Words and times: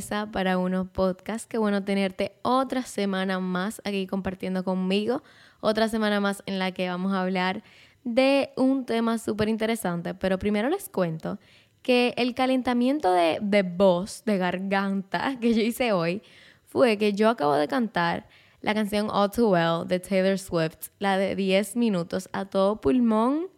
Para 0.00 0.56
unos 0.56 0.88
podcasts. 0.88 1.46
Qué 1.46 1.58
bueno 1.58 1.84
tenerte 1.84 2.32
otra 2.40 2.82
semana 2.82 3.38
más 3.38 3.82
aquí 3.84 4.06
compartiendo 4.06 4.64
conmigo. 4.64 5.22
Otra 5.60 5.88
semana 5.88 6.20
más 6.20 6.42
en 6.46 6.58
la 6.58 6.72
que 6.72 6.88
vamos 6.88 7.12
a 7.12 7.20
hablar 7.20 7.62
de 8.02 8.50
un 8.56 8.86
tema 8.86 9.18
súper 9.18 9.50
interesante. 9.50 10.14
Pero 10.14 10.38
primero 10.38 10.70
les 10.70 10.88
cuento 10.88 11.38
que 11.82 12.14
el 12.16 12.34
calentamiento 12.34 13.12
de, 13.12 13.40
de 13.42 13.62
voz, 13.62 14.24
de 14.24 14.38
garganta 14.38 15.36
que 15.38 15.52
yo 15.52 15.60
hice 15.60 15.92
hoy 15.92 16.22
fue 16.64 16.96
que 16.96 17.12
yo 17.12 17.28
acabo 17.28 17.54
de 17.54 17.68
cantar 17.68 18.26
la 18.62 18.72
canción 18.72 19.08
All 19.10 19.30
Too 19.30 19.50
Well 19.50 19.86
de 19.86 20.00
Taylor 20.00 20.38
Swift, 20.38 20.88
la 20.98 21.18
de 21.18 21.36
10 21.36 21.76
minutos 21.76 22.30
a 22.32 22.46
todo 22.46 22.80
pulmón 22.80 23.48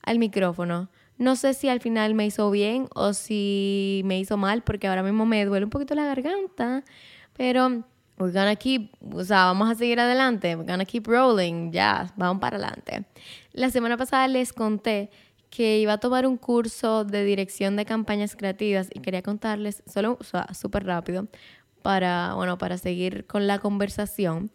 al 0.00 0.18
micrófono. 0.18 0.88
No 1.22 1.36
sé 1.36 1.54
si 1.54 1.68
al 1.68 1.78
final 1.78 2.14
me 2.16 2.26
hizo 2.26 2.50
bien 2.50 2.88
o 2.96 3.12
si 3.12 4.02
me 4.04 4.18
hizo 4.18 4.36
mal, 4.36 4.62
porque 4.62 4.88
ahora 4.88 5.04
mismo 5.04 5.24
me 5.24 5.44
duele 5.44 5.66
un 5.66 5.70
poquito 5.70 5.94
la 5.94 6.04
garganta, 6.04 6.82
pero 7.34 7.84
we're 8.18 8.32
gonna 8.32 8.56
keep, 8.56 8.90
o 9.14 9.22
sea, 9.22 9.44
vamos 9.44 9.70
a 9.70 9.76
seguir 9.76 10.00
adelante, 10.00 10.56
we're 10.56 10.68
gonna 10.68 10.84
keep 10.84 11.06
rolling, 11.06 11.70
ya, 11.70 12.12
vamos 12.16 12.40
para 12.40 12.56
adelante. 12.56 13.04
La 13.52 13.70
semana 13.70 13.96
pasada 13.96 14.26
les 14.26 14.52
conté 14.52 15.10
que 15.48 15.78
iba 15.78 15.92
a 15.92 15.98
tomar 15.98 16.26
un 16.26 16.36
curso 16.36 17.04
de 17.04 17.24
dirección 17.24 17.76
de 17.76 17.84
campañas 17.84 18.34
creativas 18.34 18.88
y 18.92 18.98
quería 18.98 19.22
contarles, 19.22 19.84
solo, 19.86 20.18
o 20.18 20.24
sea, 20.24 20.48
rápido, 20.80 21.28
para, 21.82 22.34
bueno, 22.34 22.58
para 22.58 22.78
seguir 22.78 23.26
con 23.28 23.46
la 23.46 23.60
conversación. 23.60 24.50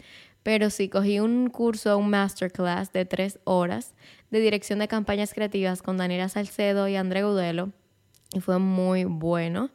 Pero 0.48 0.70
sí, 0.70 0.88
cogí 0.88 1.20
un 1.20 1.50
curso, 1.50 1.98
un 1.98 2.10
masterclass 2.10 2.94
de 2.94 3.04
tres 3.04 3.38
horas 3.44 3.94
de 4.32 4.40
dirección 4.40 4.80
de 4.80 4.88
campañas 4.88 5.34
creativas 5.34 5.82
con 5.82 5.98
Daniela 5.98 6.30
Salcedo 6.30 6.88
y 6.88 6.96
André 6.96 7.24
Gudelo. 7.24 7.74
Y 8.32 8.40
fue 8.40 8.58
muy 8.58 9.04
bueno. 9.04 9.72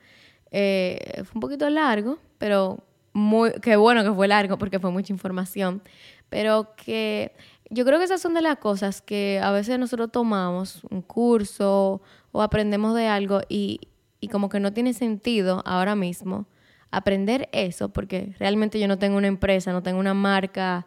Eh, 0.50 1.24
fue 1.24 1.32
un 1.34 1.40
poquito 1.42 1.68
largo, 1.68 2.16
pero 2.38 2.82
muy, 3.12 3.52
qué 3.60 3.76
bueno 3.76 4.02
que 4.02 4.14
fue 4.14 4.28
largo 4.28 4.56
porque 4.56 4.78
fue 4.78 4.90
mucha 4.90 5.12
información. 5.12 5.82
Pero 6.30 6.74
que 6.74 7.34
yo 7.68 7.84
creo 7.84 7.98
que 7.98 8.06
esas 8.06 8.22
son 8.22 8.32
de 8.32 8.40
las 8.40 8.56
cosas 8.56 9.02
que 9.02 9.40
a 9.44 9.50
veces 9.50 9.78
nosotros 9.78 10.10
tomamos 10.10 10.84
un 10.88 11.02
curso 11.02 12.00
o 12.30 12.40
aprendemos 12.40 12.94
de 12.94 13.08
algo 13.08 13.42
y, 13.46 13.78
y 14.20 14.28
como 14.28 14.48
que 14.48 14.58
no 14.58 14.72
tiene 14.72 14.94
sentido 14.94 15.62
ahora 15.66 15.96
mismo 15.96 16.46
aprender 16.92 17.48
eso, 17.52 17.88
porque 17.88 18.34
realmente 18.38 18.78
yo 18.78 18.86
no 18.86 18.98
tengo 18.98 19.16
una 19.16 19.26
empresa, 19.26 19.72
no 19.72 19.82
tengo 19.82 19.98
una 19.98 20.14
marca 20.14 20.86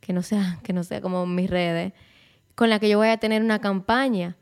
que 0.00 0.14
no 0.14 0.22
sea, 0.22 0.60
que 0.62 0.72
no 0.72 0.84
sea 0.84 1.02
como 1.02 1.26
mis 1.26 1.50
redes, 1.50 1.92
con 2.54 2.70
la 2.70 2.78
que 2.78 2.88
yo 2.88 2.96
voy 2.96 3.08
a 3.08 3.18
tener 3.18 3.42
una 3.42 3.58
campaña. 3.58 4.36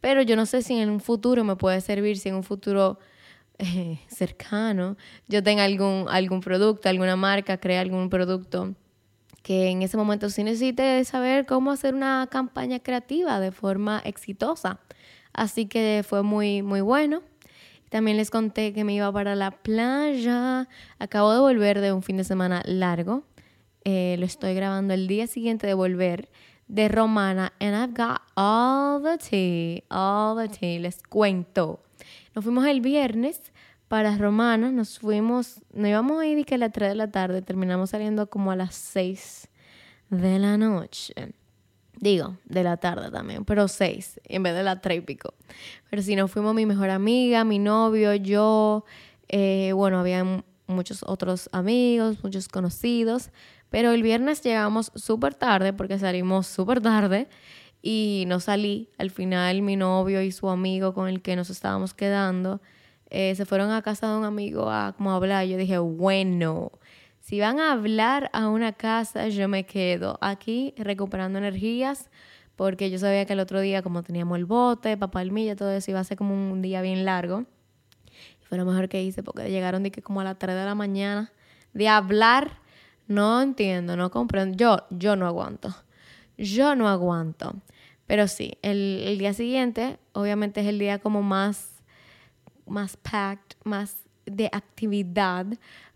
Pero 0.00 0.22
yo 0.22 0.36
no 0.36 0.46
sé 0.46 0.62
si 0.62 0.78
en 0.78 0.88
un 0.88 1.00
futuro 1.00 1.44
me 1.44 1.56
puede 1.56 1.80
servir, 1.80 2.18
si 2.18 2.30
en 2.30 2.36
un 2.36 2.44
futuro 2.44 2.98
eh, 3.58 4.00
cercano 4.08 4.96
yo 5.28 5.42
tenga 5.42 5.64
algún, 5.64 6.06
algún 6.08 6.40
producto, 6.40 6.88
alguna 6.88 7.16
marca, 7.16 7.58
crea 7.58 7.80
algún 7.80 8.08
producto 8.08 8.74
que 9.42 9.68
en 9.70 9.82
ese 9.82 9.96
momento 9.96 10.30
sí 10.30 10.44
necesite 10.44 11.04
saber 11.04 11.46
cómo 11.46 11.72
hacer 11.72 11.94
una 11.94 12.28
campaña 12.30 12.78
creativa 12.78 13.40
de 13.40 13.50
forma 13.50 14.00
exitosa. 14.04 14.78
Así 15.32 15.66
que 15.66 16.04
fue 16.06 16.22
muy, 16.22 16.62
muy 16.62 16.80
bueno. 16.80 17.22
También 17.92 18.16
les 18.16 18.30
conté 18.30 18.72
que 18.72 18.84
me 18.84 18.94
iba 18.94 19.12
para 19.12 19.34
la 19.34 19.50
playa. 19.50 20.66
Acabo 20.98 21.30
de 21.34 21.40
volver 21.40 21.82
de 21.82 21.92
un 21.92 22.02
fin 22.02 22.16
de 22.16 22.24
semana 22.24 22.62
largo. 22.64 23.22
Eh, 23.84 24.16
lo 24.18 24.24
estoy 24.24 24.54
grabando 24.54 24.94
el 24.94 25.06
día 25.06 25.26
siguiente 25.26 25.66
de 25.66 25.74
volver 25.74 26.30
de 26.68 26.88
Romana. 26.88 27.52
And 27.60 27.74
I've 27.74 27.92
got 27.94 28.22
all 28.34 29.02
the 29.02 29.18
tea, 29.18 29.84
all 29.90 30.38
the 30.38 30.48
tea. 30.48 30.78
Les 30.78 31.02
cuento. 31.02 31.82
Nos 32.34 32.42
fuimos 32.42 32.64
el 32.64 32.80
viernes 32.80 33.52
para 33.88 34.16
Romana. 34.16 34.72
Nos 34.72 34.98
fuimos, 34.98 35.60
nos 35.74 35.88
íbamos 35.88 36.22
a 36.22 36.26
ir 36.26 36.46
a 36.50 36.56
las 36.56 36.72
3 36.72 36.88
de 36.88 36.94
la 36.94 37.10
tarde. 37.10 37.42
Terminamos 37.42 37.90
saliendo 37.90 38.30
como 38.30 38.52
a 38.52 38.56
las 38.56 38.74
6 38.74 39.50
de 40.08 40.38
la 40.38 40.56
noche. 40.56 41.34
Digo, 42.02 42.36
de 42.46 42.64
la 42.64 42.78
tarde 42.78 43.12
también, 43.12 43.44
pero 43.44 43.68
seis 43.68 44.20
en 44.24 44.42
vez 44.42 44.56
de 44.56 44.64
la 44.64 44.80
tres 44.80 44.98
y 44.98 45.00
pico. 45.02 45.34
Pero 45.88 46.02
si 46.02 46.16
nos 46.16 46.32
fuimos 46.32 46.52
mi 46.52 46.66
mejor 46.66 46.90
amiga, 46.90 47.44
mi 47.44 47.60
novio, 47.60 48.12
yo, 48.16 48.84
eh, 49.28 49.70
bueno, 49.72 50.00
había 50.00 50.24
muchos 50.66 51.04
otros 51.06 51.48
amigos, 51.52 52.16
muchos 52.24 52.48
conocidos, 52.48 53.30
pero 53.70 53.92
el 53.92 54.02
viernes 54.02 54.42
llegamos 54.42 54.90
súper 54.96 55.34
tarde 55.36 55.72
porque 55.72 55.96
salimos 55.96 56.48
súper 56.48 56.80
tarde 56.80 57.28
y 57.82 58.24
no 58.26 58.40
salí. 58.40 58.88
Al 58.98 59.12
final 59.12 59.62
mi 59.62 59.76
novio 59.76 60.22
y 60.22 60.32
su 60.32 60.50
amigo 60.50 60.94
con 60.94 61.06
el 61.08 61.22
que 61.22 61.36
nos 61.36 61.50
estábamos 61.50 61.94
quedando 61.94 62.60
eh, 63.10 63.34
se 63.36 63.44
fueron 63.44 63.70
a 63.70 63.82
casa 63.82 64.10
de 64.10 64.18
un 64.18 64.24
amigo 64.24 64.68
a 64.68 64.94
como 64.96 65.12
hablar. 65.12 65.46
Yo 65.46 65.56
dije, 65.56 65.78
bueno, 65.78 66.72
si 67.32 67.40
van 67.40 67.60
a 67.60 67.72
hablar 67.72 68.28
a 68.34 68.50
una 68.50 68.74
casa, 68.74 69.28
yo 69.28 69.48
me 69.48 69.64
quedo 69.64 70.18
aquí 70.20 70.74
recuperando 70.76 71.38
energías 71.38 72.10
porque 72.56 72.90
yo 72.90 72.98
sabía 72.98 73.24
que 73.24 73.32
el 73.32 73.40
otro 73.40 73.62
día, 73.62 73.80
como 73.80 74.02
teníamos 74.02 74.36
el 74.36 74.44
bote, 74.44 74.98
papá 74.98 75.24
milla, 75.24 75.56
todo 75.56 75.70
eso, 75.70 75.90
iba 75.90 76.00
a 76.00 76.04
ser 76.04 76.18
como 76.18 76.34
un 76.34 76.60
día 76.60 76.82
bien 76.82 77.06
largo. 77.06 77.46
Fue 78.42 78.58
lo 78.58 78.66
mejor 78.66 78.90
que 78.90 79.02
hice 79.02 79.22
porque 79.22 79.48
llegaron 79.48 79.82
de 79.82 79.90
que 79.90 80.02
como 80.02 80.20
a 80.20 80.24
las 80.24 80.38
3 80.38 80.54
de 80.54 80.64
la 80.66 80.74
mañana 80.74 81.32
de 81.72 81.88
hablar. 81.88 82.58
No 83.08 83.40
entiendo, 83.40 83.96
no 83.96 84.10
comprendo. 84.10 84.54
Yo, 84.58 84.86
yo 84.90 85.16
no 85.16 85.26
aguanto. 85.26 85.74
Yo 86.36 86.76
no 86.76 86.86
aguanto. 86.86 87.54
Pero 88.06 88.28
sí, 88.28 88.58
el, 88.60 89.04
el 89.06 89.16
día 89.16 89.32
siguiente, 89.32 89.98
obviamente 90.12 90.60
es 90.60 90.66
el 90.66 90.78
día 90.78 90.98
como 90.98 91.22
más, 91.22 91.82
más 92.66 92.98
packed, 92.98 93.56
más 93.64 94.02
de 94.32 94.48
actividad, 94.52 95.46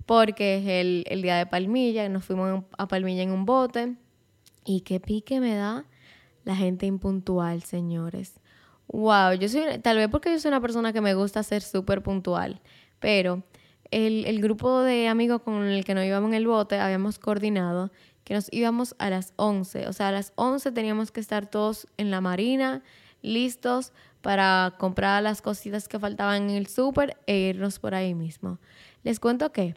porque 0.06 0.58
es 0.58 0.66
el, 0.66 1.04
el 1.08 1.22
día 1.22 1.36
de 1.36 1.47
Palmilla, 1.47 2.08
nos 2.08 2.24
fuimos 2.24 2.64
a 2.78 2.88
Palmilla 2.88 3.22
en 3.22 3.32
un 3.32 3.44
bote. 3.44 3.94
Y 4.64 4.80
qué 4.80 5.00
pique 5.00 5.41
me 5.41 5.54
da 5.54 5.84
la 6.44 6.56
gente 6.56 6.86
impuntual, 6.86 7.62
señores. 7.62 8.34
Wow, 8.88 9.32
yo 9.34 9.48
soy, 9.48 9.78
tal 9.80 9.96
vez 9.96 10.08
porque 10.08 10.30
yo 10.30 10.38
soy 10.38 10.48
una 10.50 10.60
persona 10.60 10.92
que 10.92 11.00
me 11.00 11.14
gusta 11.14 11.42
ser 11.42 11.62
súper 11.62 12.02
puntual, 12.02 12.60
pero 13.00 13.42
el, 13.91 14.25
el, 14.26 14.41
grupo 14.41 14.80
de 14.80 15.08
amigos 15.08 15.42
con 15.42 15.64
el 15.64 15.84
que 15.84 15.94
nos 15.94 16.04
íbamos 16.04 16.28
en 16.28 16.34
el 16.34 16.46
bote 16.46 16.78
habíamos 16.78 17.19
coordinado 17.19 17.91
que 18.26 18.34
nos 18.34 18.48
íbamos 18.52 18.96
a 18.98 19.08
las 19.08 19.32
11. 19.36 19.86
O 19.86 19.92
sea, 19.92 20.08
a 20.08 20.12
las 20.12 20.32
11 20.34 20.72
teníamos 20.72 21.12
que 21.12 21.20
estar 21.20 21.46
todos 21.46 21.86
en 21.96 22.10
la 22.10 22.20
marina, 22.20 22.82
listos 23.26 23.92
para 24.22 24.75
comprar 24.78 25.22
las 25.22 25.42
cositas 25.42 25.88
que 25.88 25.98
faltaban 25.98 26.50
en 26.50 26.56
el 26.56 26.66
súper 26.66 27.16
e 27.26 27.37
irnos 27.37 27.78
por 27.78 27.94
ahí 27.94 28.14
mismo. 28.14 28.59
Les 29.03 29.20
cuento 29.20 29.53
que 29.53 29.75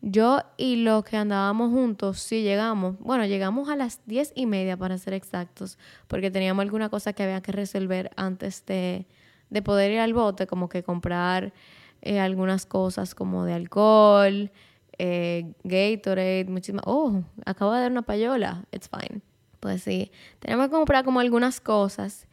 yo 0.00 0.40
y 0.56 0.76
los 0.76 1.04
que 1.04 1.16
andábamos 1.16 1.70
juntos, 1.70 2.18
sí 2.18 2.42
llegamos, 2.42 2.98
bueno, 2.98 3.24
llegamos 3.24 3.68
a 3.68 3.76
las 3.76 4.00
diez 4.06 4.32
y 4.34 4.46
media 4.46 4.76
para 4.76 4.98
ser 4.98 5.14
exactos, 5.14 5.78
porque 6.08 6.30
teníamos 6.30 6.62
alguna 6.62 6.88
cosa 6.88 7.12
que 7.12 7.22
había 7.22 7.40
que 7.40 7.52
resolver 7.52 8.10
antes 8.16 8.66
de, 8.66 9.06
de 9.50 9.62
poder 9.62 9.92
ir 9.92 10.00
al 10.00 10.14
bote, 10.14 10.48
como 10.48 10.68
que 10.68 10.82
comprar 10.82 11.52
eh, 12.00 12.18
algunas 12.18 12.66
cosas 12.66 13.14
como 13.14 13.44
de 13.44 13.52
alcohol, 13.52 14.50
eh, 14.98 15.54
Gatorade, 15.62 16.46
muchísimas... 16.48 16.82
Oh, 16.86 17.22
acabo 17.46 17.72
de 17.72 17.82
dar 17.82 17.90
una 17.92 18.02
payola, 18.02 18.64
it's 18.72 18.88
fine. 18.88 19.20
Pues 19.60 19.84
sí, 19.84 20.10
teníamos 20.40 20.66
que 20.66 20.72
comprar 20.72 21.04
como 21.04 21.20
algunas 21.20 21.60
cosas 21.60 22.26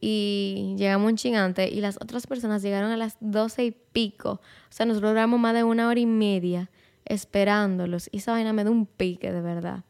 y 0.00 0.74
llegamos 0.76 1.10
un 1.10 1.16
chingante 1.16 1.68
y 1.68 1.80
las 1.80 1.96
otras 1.96 2.26
personas 2.26 2.62
llegaron 2.62 2.90
a 2.90 2.96
las 2.96 3.16
doce 3.20 3.64
y 3.64 3.70
pico. 3.70 4.32
O 4.32 4.70
sea, 4.72 4.86
nosotros 4.86 5.12
duramos 5.12 5.40
más 5.40 5.54
de 5.54 5.64
una 5.64 5.88
hora 5.88 6.00
y 6.00 6.06
media 6.06 6.70
esperándolos. 7.04 8.08
Y 8.12 8.18
esa 8.18 8.32
vaina 8.32 8.52
me 8.52 8.64
da 8.64 8.70
un 8.70 8.86
pique, 8.86 9.32
de 9.32 9.40
verdad. 9.40 9.84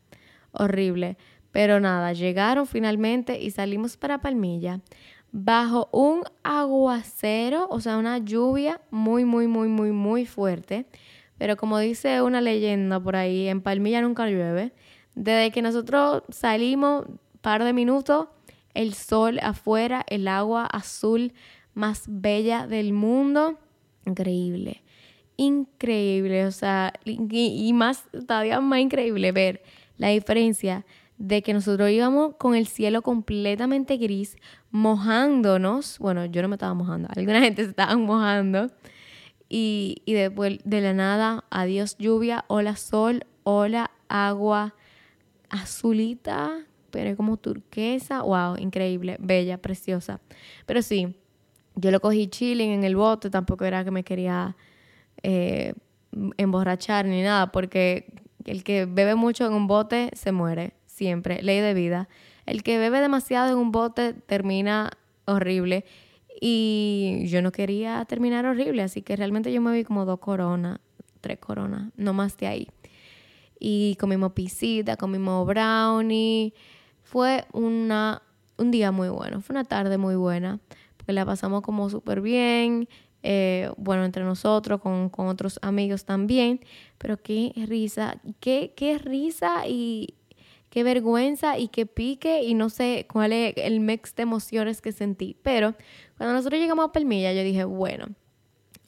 Horrible. 0.53 1.17
Pero 1.51 1.81
nada, 1.81 2.13
llegaron 2.13 2.67
finalmente 2.67 3.41
y 3.41 3.51
salimos 3.51 3.97
para 3.97 4.21
Palmilla 4.21 4.81
bajo 5.33 5.89
un 5.93 6.23
aguacero, 6.43 7.67
o 7.69 7.81
sea, 7.81 7.99
una 7.99 8.19
lluvia 8.19 8.81
muy, 8.91 9.25
muy, 9.27 9.47
muy, 9.47 9.69
muy, 9.69 9.93
muy 9.93 10.25
fuerte. 10.25 10.87
Pero 11.37 11.57
como 11.59 11.79
dice 11.79 12.23
una 12.23 12.41
leyenda 12.41 12.99
por 13.01 13.17
ahí, 13.17 13.49
en 13.49 13.61
Palmilla 13.61 14.01
nunca 14.01 14.27
llueve. 14.27 14.73
Desde 15.15 15.51
que 15.51 15.61
nosotros 15.61 16.23
salimos, 16.31 17.05
par 17.43 17.65
de 17.65 17.75
minutos, 17.75 18.29
el 18.77 18.95
sol 18.95 19.39
afuera, 19.43 20.05
el 20.09 20.29
agua 20.29 20.67
azul 20.67 21.33
más 21.75 22.05
bella 22.07 22.67
del 22.67 22.93
mundo. 22.93 23.59
Increíble 24.05 24.83
increíble, 25.37 26.47
o 26.47 26.51
sea, 26.51 26.93
y, 27.05 27.73
más, 27.73 28.05
todavía 28.27 28.61
más 28.61 28.81
increíble 28.81 29.33
ver 29.33 29.63
la 29.99 30.09
diferencia 30.09 30.85
de 31.19 31.43
que 31.43 31.55
nosotros 31.55 31.91
íbamos 31.91 32.35
con 32.37 32.55
el 32.55 32.67
cielo 32.67 33.03
completamente 33.03 33.97
gris, 33.97 34.37
mojándonos, 34.71 35.99
bueno, 35.99 36.27
yo 36.27 36.43
no 36.43 36.49
me 36.49 36.57
estaba 36.57 36.75
mojando, 36.75 37.09
alguna 37.15 37.41
gente 37.41 37.65
se 37.65 37.71
estaba 37.71 37.97
mojando, 37.97 38.71
y, 39.49 40.03
y 40.05 40.15
después 40.15 40.59
de 40.65 40.81
la 40.81 40.93
nada, 40.93 41.45
adiós 41.51 41.97
lluvia, 41.99 42.45
hola 42.49 42.77
sol, 42.77 43.27
hola 43.45 43.91
agua 44.09 44.75
azulita, 45.49 46.67
pero 46.97 47.15
como 47.15 47.37
turquesa, 47.37 48.23
wow, 48.23 48.57
increíble, 48.57 49.19
bella, 49.21 49.59
preciosa. 49.59 50.19
Pero 50.65 50.81
sí, 50.81 51.15
yo 51.75 51.91
lo 51.91 52.01
cogí 52.01 52.27
chilling 52.27 52.71
en 52.71 52.85
el 52.85 52.97
bote, 52.97 53.29
tampoco 53.29 53.67
era 53.67 53.85
que 53.85 53.91
me 53.91 54.03
quería 54.03 54.57
eh, 55.23 55.75
emborrachar 56.39 57.05
ni 57.05 57.21
nada, 57.21 57.53
porque 57.53 58.15
el 58.47 58.65
que 58.65 58.87
bebe 58.87 59.15
mucho 59.15 59.45
en 59.45 59.53
un 59.53 59.67
bote 59.67 60.09
se 60.15 60.33
muere, 60.33 60.73
siempre, 60.87 61.43
ley 61.43 61.61
de 61.61 61.75
vida. 61.75 62.09
El 62.47 62.63
que 62.63 62.79
bebe 62.79 63.03
demasiado 63.03 63.53
en 63.53 63.59
un 63.59 63.73
bote 63.73 64.15
termina 64.15 64.91
horrible. 65.27 65.85
Y 66.41 67.25
yo 67.27 67.43
no 67.43 67.53
quería 67.53 68.07
terminar 68.07 68.47
horrible, 68.47 68.83
así 68.83 69.03
que 69.03 69.17
realmente 69.17 69.53
yo 69.53 69.61
me 69.61 69.77
vi 69.77 69.85
como 69.85 70.07
dos 70.07 70.19
coronas, 70.19 70.81
tres 71.21 71.37
coronas, 71.41 71.93
no 71.99 72.15
más 72.15 72.39
de 72.39 72.47
ahí. 72.47 72.69
Y 73.61 73.97
comimos 74.01 74.33
pisita, 74.33 74.97
comimos 74.97 75.47
brownie. 75.47 76.55
Fue 77.07 77.45
una, 77.53 78.21
un 78.59 78.73
día 78.73 78.91
muy 78.91 79.09
bueno, 79.09 79.41
fue 79.41 79.55
una 79.55 79.63
tarde 79.63 79.97
muy 79.97 80.17
buena, 80.17 80.59
porque 80.97 81.13
la 81.13 81.25
pasamos 81.25 81.63
como 81.63 81.89
súper 81.89 82.21
bien. 82.21 82.89
Eh, 83.23 83.71
bueno, 83.77 84.05
entre 84.05 84.25
nosotros, 84.25 84.81
con, 84.81 85.09
con, 85.09 85.29
otros 85.29 85.61
amigos 85.63 86.05
también, 86.05 86.61
pero 86.99 87.17
qué 87.17 87.53
risa, 87.69 88.21
qué, 88.41 88.73
qué 88.77 88.99
risa 88.99 89.69
y 89.69 90.15
qué 90.69 90.83
vergüenza 90.83 91.59
y 91.59 91.69
qué 91.69 91.87
pique 91.87 92.43
y 92.43 92.55
no 92.55 92.71
sé 92.71 93.07
cuál 93.09 93.33
es 93.33 93.55
el 93.57 93.79
mix 93.79 94.17
de 94.17 94.25
emociones 94.25 94.81
que 94.81 94.91
sentí, 94.91 95.37
pero 95.43 95.75
cuando 96.17 96.35
nosotros 96.35 96.61
llegamos 96.61 96.89
a 96.89 96.93
Palmilla 96.93 97.33
yo 97.33 97.45
dije, 97.45 97.65
bueno, 97.65 98.07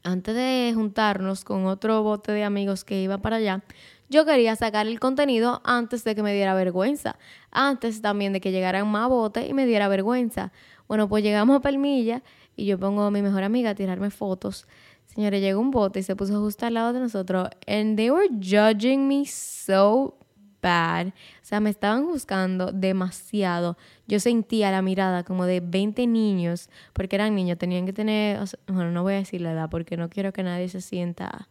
antes 0.03 0.35
de 0.35 0.73
juntarnos 0.75 1.45
con 1.45 1.67
otro 1.67 2.03
bote 2.03 2.33
de 2.33 2.43
amigos 2.43 2.85
que 2.85 3.01
iba 3.01 3.19
para 3.19 3.37
allá, 3.37 3.63
yo 4.09 4.25
quería 4.25 4.57
sacar 4.57 4.87
el 4.87 4.99
contenido 5.01 5.61
antes 5.65 6.05
de 6.05 6.15
que 6.15 6.23
me 6.23 6.33
diera 6.33 6.55
vergüenza, 6.55 7.19
antes 7.51 8.01
también 8.01 8.33
de 8.33 8.41
que 8.41 8.53
llegaran 8.53 8.89
más 8.89 9.09
botes 9.09 9.49
y 9.49 9.55
me 9.55 9.67
diera 9.67 9.89
vergüenza. 9.89 10.53
Bueno, 10.87 11.09
pues 11.09 11.23
llegamos 11.23 11.57
a 11.57 11.61
Palmilla 11.61 12.23
y 12.57 12.65
yo 12.65 12.79
pongo 12.79 13.03
a 13.03 13.11
mi 13.11 13.23
mejor 13.23 13.43
amiga 13.43 13.71
a 13.71 13.75
tirarme 13.75 14.11
fotos. 14.11 14.67
Señores, 15.07 15.41
llegó 15.41 15.61
un 15.61 15.71
bote 15.71 16.01
y 16.01 16.03
se 16.03 16.17
puso 16.17 16.41
justo 16.41 16.67
al 16.67 16.75
lado 16.75 16.93
de 16.93 17.01
nosotros. 17.01 17.49
And 17.67 17.97
they 17.97 18.11
were 18.11 18.29
judging 18.29 19.07
me 19.09 19.27
so 19.27 20.17
bad. 20.63 21.09
O 21.09 21.13
sea, 21.43 21.61
me 21.61 21.71
estaban 21.71 22.07
juzgando 22.07 22.73
demasiado. 22.73 23.77
Yo 24.07 24.21
sentía 24.21 24.71
la 24.71 24.83
mirada 24.83 25.25
como 25.25 25.45
de 25.45 25.61
20 25.61 26.07
niños, 26.07 26.69
porque 26.93 27.17
eran 27.17 27.35
niños, 27.35 27.59
tenían 27.59 27.87
que 27.87 27.93
tener, 27.93 28.41
bueno, 28.67 28.91
no 28.91 29.03
voy 29.03 29.15
a 29.15 29.17
decir 29.17 29.41
la 29.41 29.53
edad 29.53 29.71
porque 29.71 29.97
no 29.97 30.09
quiero 30.09 30.33
que 30.33 30.43
nadie 30.43 30.69
se 30.69 30.81
sienta 30.81 31.49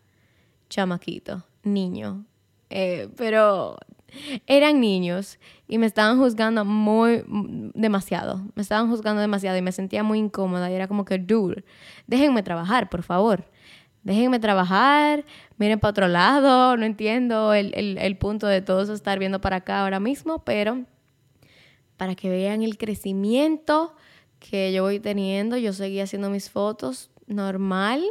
chamaquito, 0.70 1.46
niño. 1.64 2.26
Eh, 2.70 3.10
pero 3.16 3.78
eran 4.46 4.80
niños 4.80 5.40
y 5.68 5.78
me 5.78 5.86
estaban 5.86 6.18
juzgando 6.18 6.66
muy, 6.66 7.24
demasiado. 7.74 8.42
Me 8.56 8.62
estaban 8.62 8.90
juzgando 8.90 9.22
demasiado 9.22 9.58
y 9.58 9.62
me 9.62 9.72
sentía 9.72 10.04
muy 10.04 10.20
incómoda 10.20 10.70
y 10.72 10.74
era 10.74 10.88
como 10.88 11.06
que, 11.06 11.18
dude, 11.18 11.64
déjenme 12.08 12.44
trabajar, 12.44 12.90
por 12.90 13.04
favor. 13.04 13.46
Déjenme 14.04 14.40
trabajar, 14.40 15.26
miren 15.58 15.80
para 15.80 15.92
otro 15.92 16.08
lado, 16.08 16.78
no 16.78 16.86
entiendo 16.86 17.54
el, 17.54 17.74
el, 17.76 17.98
el 17.98 18.18
punto 18.18 18.48
de 18.48 18.62
todos 18.62 18.88
estar 18.88 19.20
viendo 19.20 19.42
para 19.42 19.58
acá 19.58 19.82
ahora 19.82 20.00
mismo, 20.00 20.46
pero 20.46 20.86
para 21.98 22.16
que 22.16 22.30
vean 22.30 22.62
el 22.64 22.78
crecimiento 22.78 23.94
que 24.40 24.72
yo 24.72 24.84
voy 24.84 25.02
teniendo, 25.02 25.58
yo 25.58 25.74
seguía 25.74 26.04
haciendo 26.04 26.30
mis 26.30 26.50
fotos 26.50 27.10
normal 27.26 28.02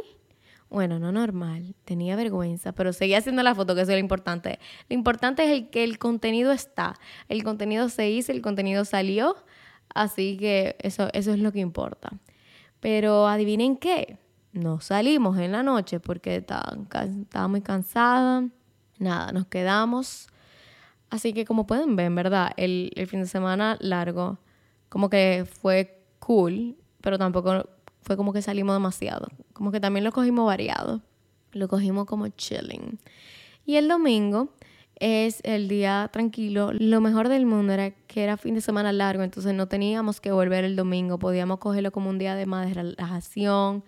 bueno, 0.69 0.99
no 0.99 1.11
normal, 1.11 1.75
tenía 1.85 2.15
vergüenza, 2.15 2.73
pero 2.73 2.91
seguía 2.91 3.19
haciendo 3.19 3.41
la 3.43 3.55
foto, 3.55 3.73
que 3.73 3.81
eso 3.81 3.91
es 3.91 3.95
lo 3.95 4.01
importante. 4.01 4.59
Lo 4.89 4.95
importante 4.95 5.43
es 5.45 5.51
el 5.51 5.69
que 5.69 5.83
el 5.83 5.97
contenido 5.97 6.51
está, 6.51 6.95
el 7.29 7.43
contenido 7.43 7.89
se 7.89 8.09
hizo, 8.09 8.31
el 8.31 8.41
contenido 8.41 8.83
salió, 8.83 9.35
así 9.93 10.37
que 10.37 10.75
eso, 10.79 11.09
eso 11.13 11.33
es 11.33 11.39
lo 11.39 11.51
que 11.51 11.59
importa. 11.59 12.11
Pero 12.81 13.27
adivinen 13.27 13.77
qué, 13.77 14.17
no 14.51 14.81
salimos 14.81 15.37
en 15.37 15.51
la 15.53 15.63
noche 15.63 15.99
porque 15.99 16.37
estaba, 16.37 17.47
muy 17.47 17.61
cansada, 17.61 18.47
nada, 18.99 19.31
nos 19.31 19.47
quedamos. 19.47 20.27
Así 21.09 21.31
que 21.31 21.45
como 21.45 21.65
pueden 21.65 21.95
ver, 21.95 22.11
¿verdad? 22.11 22.51
El, 22.57 22.91
el 22.95 23.07
fin 23.07 23.21
de 23.21 23.27
semana 23.27 23.77
largo, 23.79 24.37
como 24.89 25.09
que 25.09 25.45
fue 25.61 26.03
cool, 26.19 26.75
pero 27.01 27.17
tampoco 27.17 27.69
fue 28.07 28.15
como 28.15 28.31
que 28.31 28.41
salimos 28.41 28.73
demasiado. 28.73 29.27
Como 29.51 29.69
que 29.71 29.81
también 29.81 30.05
lo 30.05 30.13
cogimos 30.13 30.45
variado. 30.45 31.01
Lo 31.51 31.67
cogimos 31.67 32.05
como 32.05 32.29
chilling. 32.29 32.97
Y 33.65 33.75
el 33.75 33.89
domingo 33.89 34.53
es 34.95 35.41
el 35.43 35.67
día 35.67 36.09
tranquilo. 36.13 36.71
Lo 36.71 37.01
mejor 37.01 37.27
del 37.27 37.45
mundo 37.45 37.73
era 37.73 37.91
que 37.91 38.23
era 38.23 38.37
fin 38.37 38.55
de 38.55 38.61
semana 38.61 38.93
largo, 38.93 39.23
entonces 39.23 39.53
no 39.53 39.67
teníamos 39.67 40.21
que 40.21 40.31
volver 40.31 40.63
el 40.63 40.77
domingo. 40.77 41.19
Podíamos 41.19 41.59
cogerlo 41.59 41.91
como 41.91 42.09
un 42.09 42.17
día 42.17 42.35
de 42.35 42.45
más 42.45 42.65
de 42.69 42.75
relajación, 42.75 43.83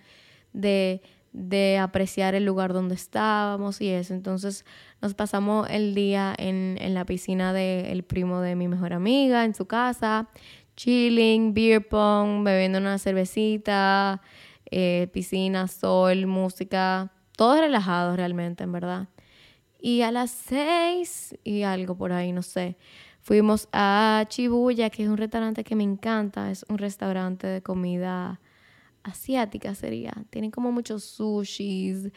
de, 0.51 1.01
de 1.31 1.77
apreciar 1.77 2.35
el 2.35 2.43
lugar 2.43 2.73
donde 2.73 2.95
estábamos 2.95 3.79
y 3.79 3.87
eso. 3.87 4.13
Entonces 4.13 4.65
nos 5.01 5.13
pasamos 5.13 5.69
el 5.69 5.95
día 5.95 6.35
en, 6.37 6.77
en 6.81 6.93
la 6.93 7.05
piscina 7.05 7.53
del 7.53 8.03
primo 8.03 8.41
de 8.41 8.57
mi 8.57 8.67
mejor 8.67 8.91
amiga, 8.91 9.45
en 9.45 9.55
su 9.55 9.65
casa 9.65 10.27
chilling, 10.79 11.53
beer 11.53 11.85
pong, 11.85 12.45
bebiendo 12.45 12.77
una 12.77 12.97
cervecita, 12.97 14.21
eh, 14.71 15.09
piscina, 15.11 15.67
sol, 15.67 16.25
música, 16.25 17.11
todo 17.35 17.59
relajado 17.59 18.15
realmente, 18.15 18.63
en 18.63 18.71
verdad. 18.71 19.09
Y 19.81 20.03
a 20.03 20.11
las 20.13 20.31
seis 20.31 21.37
y 21.43 21.63
algo 21.63 21.97
por 21.97 22.13
ahí, 22.13 22.31
no 22.31 22.43
sé, 22.43 22.77
fuimos 23.19 23.67
a 23.73 24.23
Chibuya, 24.29 24.89
que 24.89 25.03
es 25.03 25.09
un 25.09 25.17
restaurante 25.17 25.65
que 25.65 25.75
me 25.75 25.83
encanta, 25.83 26.49
es 26.49 26.65
un 26.69 26.77
restaurante 26.77 27.45
de 27.45 27.61
comida 27.61 28.39
asiática 29.03 29.75
sería. 29.75 30.13
Tienen 30.29 30.49
como 30.49 30.71
muchos 30.71 31.03
sushis, 31.03 32.09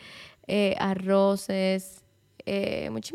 eh, 0.46 0.76
arroces, 0.78 2.04
eh, 2.46 2.90
mucha, 2.90 3.14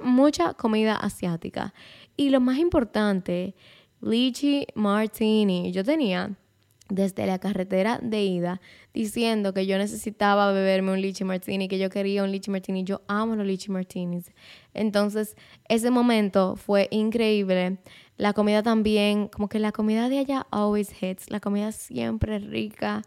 mucha 0.00 0.54
comida 0.54 0.96
asiática. 0.96 1.74
Y 2.16 2.30
lo 2.30 2.40
más 2.40 2.56
importante 2.56 3.54
Lychee 4.00 4.66
Martini. 4.74 5.72
Yo 5.72 5.84
tenía 5.84 6.36
desde 6.88 7.26
la 7.26 7.38
carretera 7.38 7.98
de 8.02 8.22
ida 8.24 8.60
diciendo 8.94 9.52
que 9.52 9.66
yo 9.66 9.76
necesitaba 9.78 10.52
beberme 10.52 10.92
un 10.92 11.00
lychee 11.00 11.26
martini, 11.26 11.68
que 11.68 11.78
yo 11.78 11.90
quería 11.90 12.24
un 12.24 12.32
lychee 12.32 12.50
martini. 12.50 12.84
Yo 12.84 13.02
amo 13.08 13.36
los 13.36 13.46
lychee 13.46 13.72
martinis. 13.72 14.32
Entonces, 14.74 15.36
ese 15.68 15.90
momento 15.90 16.56
fue 16.56 16.88
increíble. 16.90 17.78
La 18.16 18.32
comida 18.32 18.62
también, 18.62 19.28
como 19.28 19.48
que 19.48 19.58
la 19.58 19.72
comida 19.72 20.08
de 20.08 20.18
allá 20.18 20.46
always 20.50 20.90
hits. 21.00 21.30
La 21.30 21.40
comida 21.40 21.72
siempre 21.72 22.38
rica. 22.38 23.02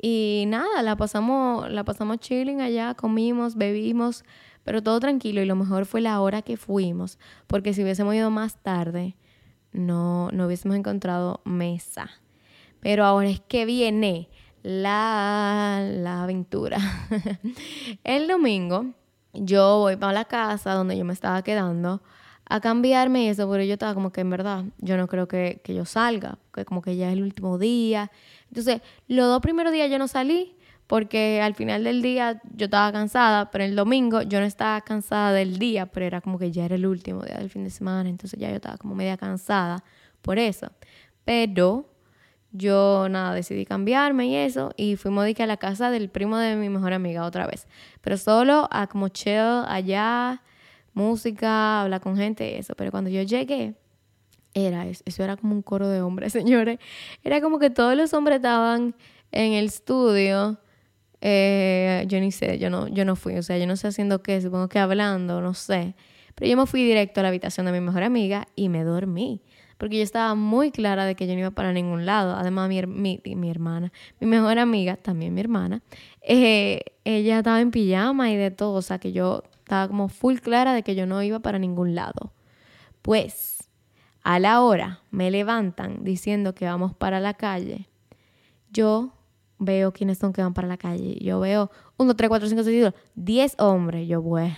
Y 0.00 0.44
nada, 0.48 0.82
la 0.82 0.96
pasamos, 0.96 1.70
la 1.70 1.84
pasamos 1.84 2.18
chilling 2.18 2.60
allá, 2.60 2.94
comimos, 2.94 3.54
bebimos, 3.56 4.24
pero 4.64 4.82
todo 4.82 4.98
tranquilo. 4.98 5.42
Y 5.42 5.46
lo 5.46 5.54
mejor 5.54 5.86
fue 5.86 6.00
la 6.00 6.20
hora 6.20 6.42
que 6.42 6.56
fuimos, 6.56 7.18
porque 7.46 7.72
si 7.74 7.82
hubiésemos 7.82 8.14
ido 8.14 8.30
más 8.30 8.56
tarde, 8.56 9.16
no, 9.72 10.30
no 10.32 10.46
hubiésemos 10.46 10.76
encontrado 10.76 11.40
mesa. 11.44 12.10
Pero 12.80 13.04
ahora 13.04 13.28
es 13.28 13.40
que 13.40 13.64
viene 13.64 14.28
la, 14.62 15.86
la 15.90 16.22
aventura. 16.22 16.78
el 18.04 18.28
domingo 18.28 18.86
yo 19.32 19.78
voy 19.78 19.96
para 19.96 20.12
la 20.12 20.24
casa 20.26 20.74
donde 20.74 20.96
yo 20.96 21.04
me 21.04 21.12
estaba 21.12 21.42
quedando 21.42 22.02
a 22.44 22.60
cambiarme 22.60 23.24
y 23.24 23.28
eso, 23.28 23.48
pero 23.50 23.64
yo 23.64 23.74
estaba 23.74 23.94
como 23.94 24.12
que 24.12 24.20
en 24.20 24.30
verdad, 24.30 24.64
yo 24.78 24.96
no 24.96 25.08
creo 25.08 25.26
que, 25.26 25.60
que 25.64 25.74
yo 25.74 25.84
salga, 25.84 26.38
porque 26.50 26.64
como 26.64 26.82
que 26.82 26.96
ya 26.96 27.08
es 27.08 27.14
el 27.14 27.22
último 27.22 27.56
día. 27.56 28.10
Entonces, 28.48 28.82
los 29.08 29.26
dos 29.26 29.40
primeros 29.40 29.72
días 29.72 29.90
yo 29.90 29.98
no 29.98 30.08
salí 30.08 30.54
porque 30.92 31.40
al 31.40 31.54
final 31.54 31.84
del 31.84 32.02
día 32.02 32.42
yo 32.54 32.66
estaba 32.66 32.92
cansada, 32.92 33.50
pero 33.50 33.64
el 33.64 33.74
domingo 33.74 34.20
yo 34.20 34.40
no 34.40 34.44
estaba 34.44 34.78
cansada 34.82 35.32
del 35.32 35.58
día, 35.58 35.86
pero 35.86 36.04
era 36.04 36.20
como 36.20 36.38
que 36.38 36.50
ya 36.50 36.66
era 36.66 36.74
el 36.74 36.84
último 36.84 37.22
día 37.22 37.36
del 37.36 37.48
fin 37.48 37.64
de 37.64 37.70
semana, 37.70 38.10
entonces 38.10 38.38
ya 38.38 38.50
yo 38.50 38.56
estaba 38.56 38.76
como 38.76 38.94
media 38.94 39.16
cansada 39.16 39.82
por 40.20 40.38
eso. 40.38 40.70
Pero 41.24 41.88
yo 42.50 43.08
nada, 43.08 43.32
decidí 43.32 43.64
cambiarme 43.64 44.26
y 44.26 44.34
eso, 44.36 44.74
y 44.76 44.96
fuimos 44.96 45.24
a 45.24 45.46
la 45.46 45.56
casa 45.56 45.90
del 45.90 46.10
primo 46.10 46.36
de 46.36 46.56
mi 46.56 46.68
mejor 46.68 46.92
amiga 46.92 47.24
otra 47.24 47.46
vez, 47.46 47.66
pero 48.02 48.18
solo 48.18 48.68
a 48.70 48.86
como 48.86 49.08
chill 49.08 49.64
allá, 49.66 50.42
música, 50.92 51.80
hablar 51.80 52.02
con 52.02 52.18
gente 52.18 52.50
y 52.50 52.56
eso, 52.56 52.74
pero 52.76 52.90
cuando 52.90 53.08
yo 53.08 53.22
llegué, 53.22 53.76
era 54.52 54.86
eso, 54.86 55.02
eso 55.06 55.24
era 55.24 55.38
como 55.38 55.54
un 55.54 55.62
coro 55.62 55.88
de 55.88 56.02
hombres, 56.02 56.32
señores, 56.34 56.78
era 57.24 57.40
como 57.40 57.58
que 57.58 57.70
todos 57.70 57.96
los 57.96 58.12
hombres 58.12 58.36
estaban 58.36 58.94
en 59.30 59.54
el 59.54 59.64
estudio 59.64 60.58
eh, 61.24 62.04
yo 62.08 62.18
ni 62.18 62.32
sé, 62.32 62.58
yo 62.58 62.68
no, 62.68 62.88
yo 62.88 63.04
no 63.04 63.14
fui, 63.14 63.36
o 63.36 63.42
sea, 63.42 63.56
yo 63.56 63.66
no 63.68 63.76
sé 63.76 63.86
haciendo 63.86 64.22
qué, 64.22 64.40
supongo 64.40 64.68
que 64.68 64.80
hablando, 64.80 65.40
no 65.40 65.54
sé. 65.54 65.94
Pero 66.34 66.50
yo 66.50 66.56
me 66.56 66.66
fui 66.66 66.82
directo 66.82 67.20
a 67.20 67.22
la 67.22 67.28
habitación 67.28 67.64
de 67.66 67.72
mi 67.72 67.80
mejor 67.80 68.02
amiga 68.02 68.48
y 68.56 68.68
me 68.68 68.82
dormí. 68.82 69.40
Porque 69.78 69.98
yo 69.98 70.02
estaba 70.02 70.34
muy 70.34 70.72
clara 70.72 71.04
de 71.04 71.14
que 71.14 71.26
yo 71.28 71.34
no 71.34 71.40
iba 71.40 71.50
para 71.52 71.72
ningún 71.72 72.06
lado. 72.06 72.34
Además, 72.34 72.68
mi, 72.68 72.82
mi, 72.86 73.20
mi 73.36 73.50
hermana, 73.50 73.92
mi 74.18 74.26
mejor 74.26 74.58
amiga, 74.58 74.96
también 74.96 75.32
mi 75.34 75.40
hermana, 75.40 75.82
eh, 76.22 76.80
ella 77.04 77.38
estaba 77.38 77.60
en 77.60 77.70
pijama 77.70 78.30
y 78.30 78.36
de 78.36 78.50
todo. 78.50 78.74
O 78.74 78.82
sea, 78.82 78.98
que 78.98 79.12
yo 79.12 79.44
estaba 79.58 79.86
como 79.86 80.08
full 80.08 80.38
clara 80.38 80.72
de 80.74 80.82
que 80.82 80.96
yo 80.96 81.06
no 81.06 81.22
iba 81.22 81.38
para 81.38 81.58
ningún 81.60 81.94
lado. 81.94 82.32
Pues, 83.02 83.70
a 84.22 84.38
la 84.40 84.60
hora 84.62 85.02
me 85.10 85.30
levantan 85.30 86.02
diciendo 86.02 86.54
que 86.54 86.64
vamos 86.64 86.94
para 86.94 87.20
la 87.20 87.34
calle. 87.34 87.88
Yo 88.70 89.12
veo 89.64 89.92
quiénes 89.92 90.18
son 90.18 90.32
que 90.32 90.42
van 90.42 90.54
para 90.54 90.68
la 90.68 90.76
calle. 90.76 91.16
Yo 91.20 91.40
veo 91.40 91.70
1, 91.96 92.14
3, 92.14 92.28
4, 92.28 92.48
5, 92.48 92.62
6, 92.64 92.92
10 93.14 93.54
hombres. 93.58 94.08
Yo, 94.08 94.22
bueno, 94.22 94.56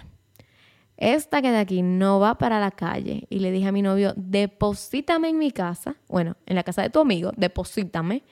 esta 0.97 1.43
que 1.43 1.51
de 1.51 1.59
aquí 1.59 1.83
no 1.83 2.21
va 2.21 2.37
para 2.39 2.61
la 2.61 2.71
calle. 2.71 3.27
Y 3.29 3.41
le 3.41 3.51
dije 3.51 3.69
a 3.69 3.73
mi 3.73 3.83
novio, 3.83 4.13
deposítame 4.17 5.29
en 5.29 5.39
mi 5.39 5.51
casa, 5.51 5.97
bueno, 6.09 6.37
en 6.47 6.57
la 6.57 6.63
casa 6.63 6.83
de 6.83 6.91
tu 6.91 7.01
amigo, 7.01 7.33
deposítame. 7.37 8.23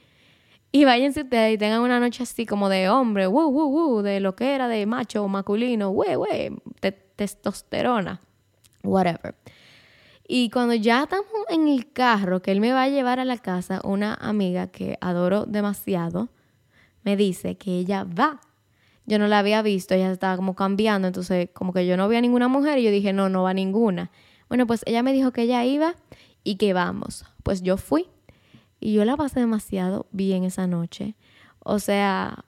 Y 0.71 0.85
váyanse 0.85 1.23
ustedes 1.23 1.55
y 1.55 1.59
tengan 1.59 1.83
una 1.83 2.00
noche 2.00 2.23
así 2.23 2.47
como 2.47 2.71
de 2.71 2.88
hombre, 2.88 3.26
wow, 3.26 3.50
wow, 3.50 3.71
wow, 3.71 4.02
de 4.02 4.21
lo 4.21 4.35
que 4.35 4.55
era 4.55 4.69
de 4.69 4.87
macho 4.87 5.26
masculino, 5.29 5.91
wey, 5.91 6.17
wey, 6.17 6.50
testosterona, 7.17 8.21
whatever. 8.83 9.35
Y 10.26 10.49
cuando 10.49 10.75
ya 10.75 11.02
estamos 11.02 11.26
en 11.50 11.69
el 11.69 11.93
carro, 11.93 12.41
que 12.41 12.52
él 12.52 12.61
me 12.61 12.73
va 12.73 12.85
a 12.85 12.88
llevar 12.88 13.21
a 13.21 13.26
la 13.26 13.37
casa, 13.37 13.83
una 13.85 14.14
amiga 14.14 14.69
que 14.69 14.97
adoro 15.02 15.45
demasiado, 15.45 16.31
me 17.03 17.17
dice 17.17 17.57
que 17.57 17.79
ella 17.79 18.05
va. 18.05 18.41
Yo 19.07 19.19
no 19.19 19.27
la 19.27 19.41
había 19.41 19.63
visto, 19.63 19.95
ella 19.95 20.13
estaba 20.13 20.37
como 20.37 20.55
cambiando, 20.55 21.09
entonces 21.09 21.49
como 21.53 21.73
que 21.73 21.87
yo 21.87 21.97
no 21.97 22.09
veía 22.09 22.21
ninguna 22.21 22.49
mujer 22.49 22.79
y 22.79 22.85
yo 22.85 22.91
dije, 22.91 23.13
no, 23.13 23.29
no 23.29 23.43
va 23.43 23.53
ninguna. 23.53 24.11
Bueno, 24.49 24.67
pues 24.67 24.83
ella 24.87 25.03
me 25.03 25.13
dijo 25.13 25.33
que 25.33 25.43
ella 25.43 25.65
iba 25.65 25.95
y 26.45 26.57
que 26.57 26.73
vamos. 26.73 27.25
Pues 27.43 27.63
yo 27.63 27.77
fui 27.77 28.09
y 28.81 28.95
yo 28.95 29.05
la 29.05 29.17
pasé 29.17 29.41
demasiado 29.41 30.07
bien 30.13 30.45
esa 30.45 30.67
noche. 30.67 31.17
O 31.61 31.79
sea, 31.79 32.45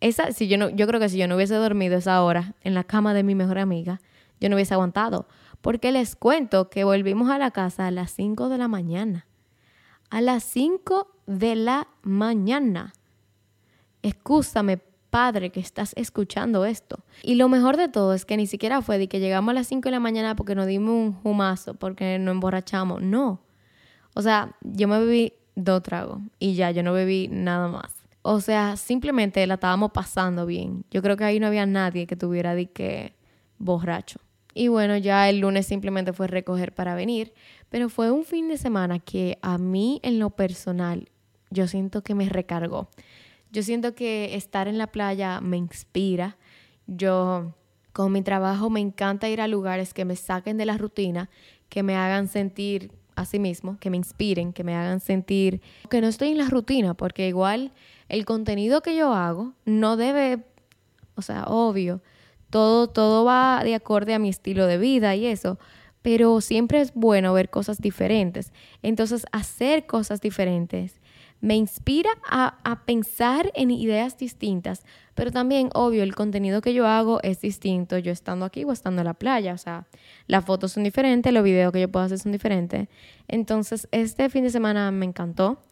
esa, 0.00 0.32
si 0.32 0.48
yo, 0.48 0.56
no, 0.58 0.68
yo 0.70 0.86
creo 0.86 1.00
que 1.00 1.08
si 1.08 1.18
yo 1.18 1.28
no 1.28 1.36
hubiese 1.36 1.54
dormido 1.54 1.96
esa 1.96 2.22
hora 2.22 2.54
en 2.62 2.74
la 2.74 2.84
cama 2.84 3.14
de 3.14 3.22
mi 3.22 3.34
mejor 3.34 3.58
amiga, 3.58 4.00
yo 4.40 4.48
no 4.48 4.56
hubiese 4.56 4.74
aguantado. 4.74 5.26
Porque 5.60 5.90
les 5.90 6.14
cuento 6.14 6.70
que 6.70 6.84
volvimos 6.84 7.30
a 7.30 7.38
la 7.38 7.50
casa 7.50 7.86
a 7.86 7.90
las 7.90 8.12
5 8.12 8.48
de 8.48 8.58
la 8.58 8.68
mañana. 8.68 9.26
A 10.10 10.20
las 10.20 10.44
5 10.44 11.08
de 11.26 11.56
la 11.56 11.88
mañana. 12.02 12.92
Escúchame, 14.02 14.78
padre, 15.10 15.50
que 15.50 15.60
estás 15.60 15.92
escuchando 15.96 16.64
esto. 16.64 17.04
Y 17.22 17.34
lo 17.34 17.48
mejor 17.48 17.76
de 17.76 17.88
todo 17.88 18.14
es 18.14 18.24
que 18.24 18.36
ni 18.36 18.46
siquiera 18.46 18.82
fue 18.82 18.98
de 18.98 19.08
que 19.08 19.20
llegamos 19.20 19.50
a 19.52 19.54
las 19.54 19.66
5 19.68 19.82
de 19.88 19.90
la 19.90 20.00
mañana 20.00 20.36
porque 20.36 20.54
nos 20.54 20.66
dimos 20.66 20.90
un 20.92 21.18
humazo, 21.24 21.74
porque 21.74 22.18
nos 22.18 22.32
emborrachamos. 22.32 23.02
No. 23.02 23.40
O 24.14 24.22
sea, 24.22 24.56
yo 24.62 24.88
me 24.88 24.98
bebí 24.98 25.32
dos 25.54 25.82
tragos 25.82 26.20
y 26.38 26.54
ya, 26.54 26.70
yo 26.70 26.82
no 26.82 26.92
bebí 26.92 27.28
nada 27.30 27.68
más. 27.68 27.94
O 28.22 28.40
sea, 28.40 28.76
simplemente 28.76 29.46
la 29.46 29.54
estábamos 29.54 29.92
pasando 29.92 30.44
bien. 30.44 30.84
Yo 30.90 31.02
creo 31.02 31.16
que 31.16 31.24
ahí 31.24 31.40
no 31.40 31.46
había 31.46 31.66
nadie 31.66 32.06
que 32.06 32.16
tuviera 32.16 32.54
de 32.54 32.70
que 32.70 33.14
borracho. 33.58 34.20
Y 34.54 34.68
bueno, 34.68 34.96
ya 34.96 35.28
el 35.28 35.38
lunes 35.40 35.66
simplemente 35.66 36.12
fue 36.12 36.26
recoger 36.26 36.74
para 36.74 36.94
venir, 36.94 37.32
pero 37.68 37.88
fue 37.88 38.10
un 38.10 38.24
fin 38.24 38.48
de 38.48 38.58
semana 38.58 38.98
que 38.98 39.38
a 39.40 39.56
mí 39.56 40.00
en 40.02 40.18
lo 40.18 40.30
personal 40.30 41.08
yo 41.50 41.68
siento 41.68 42.02
que 42.02 42.14
me 42.14 42.28
recargó. 42.28 42.88
Yo 43.50 43.62
siento 43.62 43.94
que 43.94 44.34
estar 44.34 44.68
en 44.68 44.78
la 44.78 44.88
playa 44.88 45.40
me 45.40 45.56
inspira. 45.56 46.36
Yo 46.86 47.54
con 47.92 48.12
mi 48.12 48.22
trabajo 48.22 48.70
me 48.70 48.80
encanta 48.80 49.28
ir 49.28 49.40
a 49.40 49.48
lugares 49.48 49.94
que 49.94 50.04
me 50.04 50.16
saquen 50.16 50.56
de 50.56 50.66
la 50.66 50.78
rutina, 50.78 51.30
que 51.68 51.82
me 51.82 51.96
hagan 51.96 52.28
sentir 52.28 52.92
a 53.16 53.24
sí 53.24 53.38
mismo, 53.38 53.76
que 53.80 53.90
me 53.90 53.96
inspiren, 53.96 54.52
que 54.52 54.64
me 54.64 54.76
hagan 54.76 55.00
sentir 55.00 55.60
que 55.90 56.00
no 56.00 56.06
estoy 56.06 56.28
en 56.28 56.38
la 56.38 56.48
rutina, 56.48 56.94
porque 56.94 57.26
igual 57.26 57.72
el 58.08 58.24
contenido 58.24 58.80
que 58.80 58.94
yo 58.94 59.12
hago 59.12 59.54
no 59.64 59.96
debe, 59.96 60.44
o 61.16 61.22
sea, 61.22 61.44
obvio, 61.46 62.00
todo, 62.50 62.88
todo 62.88 63.24
va 63.24 63.62
de 63.64 63.74
acorde 63.74 64.14
a 64.14 64.18
mi 64.18 64.28
estilo 64.28 64.66
de 64.66 64.78
vida 64.78 65.16
y 65.16 65.26
eso, 65.26 65.58
pero 66.02 66.40
siempre 66.40 66.80
es 66.80 66.94
bueno 66.94 67.32
ver 67.32 67.50
cosas 67.50 67.80
diferentes. 67.80 68.52
Entonces, 68.82 69.26
hacer 69.32 69.86
cosas 69.86 70.20
diferentes 70.20 71.00
me 71.40 71.54
inspira 71.54 72.10
a, 72.28 72.82
pensar 72.84 73.50
en 73.54 73.70
ideas 73.70 74.18
distintas, 74.18 74.84
pero 75.14 75.30
también, 75.30 75.70
obvio, 75.74 76.02
el 76.02 76.14
contenido 76.14 76.60
que 76.60 76.74
yo 76.74 76.86
hago 76.86 77.20
es 77.22 77.40
distinto, 77.40 77.98
yo 77.98 78.12
estando 78.12 78.44
aquí 78.44 78.64
o 78.64 78.72
estando 78.72 79.02
en 79.02 79.06
la 79.06 79.14
playa, 79.14 79.54
o 79.54 79.58
sea, 79.58 79.86
las 80.26 80.44
fotos 80.44 80.72
son 80.72 80.84
diferentes, 80.84 81.32
los 81.32 81.44
videos 81.44 81.72
que 81.72 81.80
yo 81.80 81.90
puedo 81.90 82.06
hacer 82.06 82.18
son 82.18 82.32
diferentes. 82.32 82.88
Entonces, 83.28 83.88
este 83.92 84.28
fin 84.30 84.44
de 84.44 84.50
semana 84.50 84.90
me 84.90 85.06
encantó, 85.06 85.62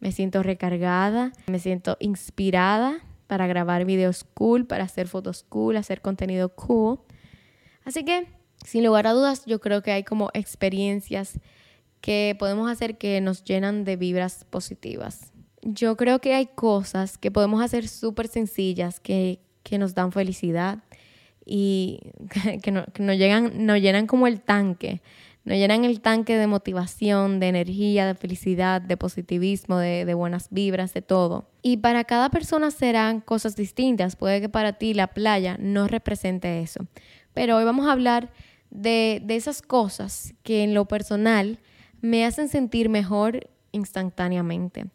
me 0.00 0.10
siento 0.10 0.42
recargada, 0.42 1.32
me 1.46 1.58
siento 1.58 1.96
inspirada 2.00 2.98
para 3.28 3.46
grabar 3.46 3.84
videos 3.84 4.24
cool, 4.34 4.66
para 4.66 4.84
hacer 4.84 5.08
fotos 5.08 5.44
cool, 5.48 5.76
hacer 5.76 6.00
contenido 6.00 6.48
cool. 6.50 6.98
Así 7.84 8.04
que, 8.04 8.26
sin 8.64 8.84
lugar 8.84 9.06
a 9.06 9.12
dudas, 9.12 9.44
yo 9.46 9.60
creo 9.60 9.82
que 9.82 9.92
hay 9.92 10.04
como 10.04 10.30
experiencias 10.34 11.38
que 12.02 12.36
podemos 12.38 12.70
hacer 12.70 12.98
que 12.98 13.20
nos 13.22 13.44
llenan 13.44 13.84
de 13.84 13.96
vibras 13.96 14.44
positivas. 14.50 15.32
Yo 15.62 15.96
creo 15.96 16.18
que 16.18 16.34
hay 16.34 16.46
cosas 16.46 17.16
que 17.16 17.30
podemos 17.30 17.62
hacer 17.62 17.88
súper 17.88 18.26
sencillas 18.28 19.00
que, 19.00 19.38
nos 19.78 19.94
dan 19.94 20.12
felicidad 20.12 20.80
y 21.46 22.00
que, 22.62 22.72
nos, 22.72 23.16
llegan, 23.16 23.64
nos 23.64 23.80
llenan 23.80 24.06
como 24.06 24.26
el 24.26 24.40
tanque, 24.40 25.00
nos 25.44 25.56
llenan 25.56 25.84
el 25.84 26.00
tanque 26.00 26.36
de 26.36 26.48
motivación, 26.48 27.38
de 27.38 27.48
energía, 27.48 28.06
de 28.06 28.14
felicidad, 28.14 28.82
de 28.82 28.96
positivismo, 28.96 29.78
de, 29.78 30.04
de, 30.04 30.14
buenas 30.14 30.48
vibras, 30.50 30.92
de 30.94 31.02
todo. 31.02 31.48
Y 31.62 31.78
para 31.78 32.02
cada 32.04 32.30
persona 32.30 32.72
serán 32.72 33.20
cosas 33.20 33.54
distintas. 33.54 34.16
Puede 34.16 34.40
que 34.40 34.48
para 34.48 34.72
ti 34.72 34.92
la 34.92 35.06
playa 35.06 35.56
no 35.58 35.86
represente 35.86 36.60
eso. 36.60 36.84
Pero 37.32 37.56
hoy 37.56 37.64
vamos 37.64 37.86
a 37.86 37.92
hablar 37.92 38.30
de, 38.70 39.22
de 39.24 39.36
esas 39.36 39.62
cosas 39.62 40.34
que 40.42 40.64
en 40.64 40.74
lo 40.74 40.86
personal 40.86 41.60
me 42.02 42.26
hacen 42.26 42.48
sentir 42.48 42.90
mejor 42.90 43.48
instantáneamente. 43.70 44.86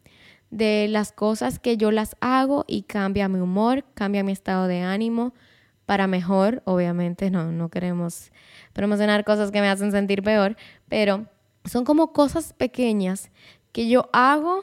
De 0.50 0.86
las 0.88 1.10
cosas 1.10 1.58
que 1.58 1.76
yo 1.76 1.90
las 1.90 2.16
hago 2.20 2.64
y 2.68 2.82
cambia 2.82 3.28
mi 3.28 3.40
humor, 3.40 3.84
cambia 3.94 4.22
mi 4.22 4.32
estado 4.32 4.66
de 4.66 4.80
ánimo 4.82 5.34
para 5.84 6.06
mejor. 6.06 6.62
Obviamente 6.64 7.30
no, 7.30 7.50
no 7.50 7.70
queremos 7.70 8.30
promocionar 8.72 9.24
cosas 9.24 9.50
que 9.50 9.60
me 9.60 9.68
hacen 9.68 9.90
sentir 9.90 10.22
peor, 10.22 10.56
pero 10.88 11.26
son 11.64 11.84
como 11.84 12.12
cosas 12.12 12.52
pequeñas 12.52 13.30
que 13.72 13.88
yo 13.88 14.08
hago 14.12 14.62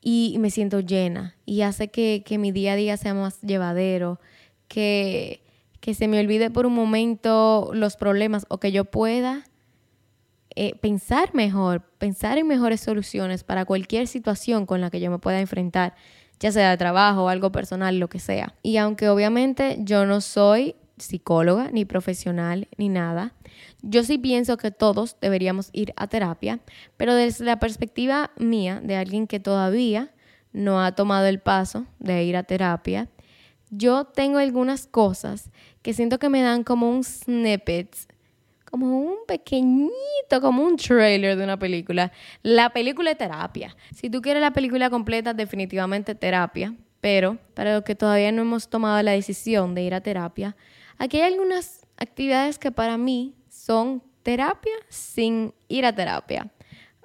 y 0.00 0.36
me 0.38 0.50
siento 0.50 0.80
llena 0.80 1.36
y 1.44 1.62
hace 1.62 1.88
que, 1.88 2.22
mi 2.38 2.52
día 2.52 2.74
a 2.74 2.76
día 2.76 2.96
sea 2.96 3.14
más 3.14 3.40
llevadero, 3.40 4.20
que, 4.68 5.42
que 5.80 5.94
se 5.94 6.06
me 6.08 6.20
olvide 6.20 6.50
por 6.50 6.66
un 6.66 6.74
momento 6.74 7.70
los 7.72 7.96
problemas 7.96 8.46
o 8.48 8.58
que 8.58 8.70
yo 8.70 8.84
pueda 8.84 9.44
eh, 10.58 10.74
pensar 10.80 11.34
mejor, 11.34 11.82
pensar 11.98 12.38
en 12.38 12.46
mejores 12.46 12.80
soluciones 12.80 13.44
para 13.44 13.66
cualquier 13.66 14.08
situación 14.08 14.64
con 14.64 14.80
la 14.80 14.90
que 14.90 15.00
yo 15.00 15.10
me 15.10 15.18
pueda 15.18 15.38
enfrentar, 15.38 15.94
ya 16.40 16.50
sea 16.50 16.70
de 16.70 16.76
trabajo, 16.78 17.28
algo 17.28 17.52
personal, 17.52 17.98
lo 17.98 18.08
que 18.08 18.18
sea. 18.18 18.54
Y 18.62 18.78
aunque 18.78 19.10
obviamente 19.10 19.76
yo 19.80 20.06
no 20.06 20.22
soy 20.22 20.74
psicóloga, 20.96 21.70
ni 21.72 21.84
profesional, 21.84 22.68
ni 22.78 22.88
nada, 22.88 23.34
yo 23.82 24.02
sí 24.02 24.16
pienso 24.16 24.56
que 24.56 24.70
todos 24.70 25.16
deberíamos 25.20 25.68
ir 25.74 25.92
a 25.96 26.06
terapia, 26.06 26.60
pero 26.96 27.14
desde 27.14 27.44
la 27.44 27.58
perspectiva 27.58 28.30
mía, 28.38 28.80
de 28.82 28.96
alguien 28.96 29.26
que 29.26 29.40
todavía 29.40 30.10
no 30.54 30.82
ha 30.82 30.92
tomado 30.92 31.26
el 31.26 31.38
paso 31.38 31.84
de 31.98 32.24
ir 32.24 32.34
a 32.34 32.44
terapia, 32.44 33.10
yo 33.70 34.06
tengo 34.06 34.38
algunas 34.38 34.86
cosas 34.86 35.50
que 35.82 35.92
siento 35.92 36.18
que 36.18 36.30
me 36.30 36.40
dan 36.40 36.64
como 36.64 36.88
un 36.90 37.04
snippet 37.04 37.94
como 38.70 38.98
un 38.98 39.16
pequeñito, 39.26 40.40
como 40.40 40.62
un 40.62 40.76
trailer 40.76 41.36
de 41.36 41.44
una 41.44 41.58
película. 41.58 42.12
La 42.42 42.70
película 42.70 43.12
es 43.12 43.18
terapia. 43.18 43.76
Si 43.94 44.10
tú 44.10 44.20
quieres 44.20 44.42
la 44.42 44.52
película 44.52 44.90
completa, 44.90 45.32
definitivamente 45.32 46.14
terapia. 46.14 46.74
Pero 47.00 47.38
para 47.54 47.74
los 47.74 47.84
que 47.84 47.94
todavía 47.94 48.32
no 48.32 48.42
hemos 48.42 48.68
tomado 48.68 49.00
la 49.02 49.12
decisión 49.12 49.74
de 49.74 49.82
ir 49.82 49.94
a 49.94 50.00
terapia, 50.00 50.56
aquí 50.98 51.20
hay 51.20 51.32
algunas 51.32 51.86
actividades 51.96 52.58
que 52.58 52.72
para 52.72 52.98
mí 52.98 53.34
son 53.48 54.02
terapia 54.22 54.74
sin 54.88 55.54
ir 55.68 55.86
a 55.86 55.94
terapia. 55.94 56.50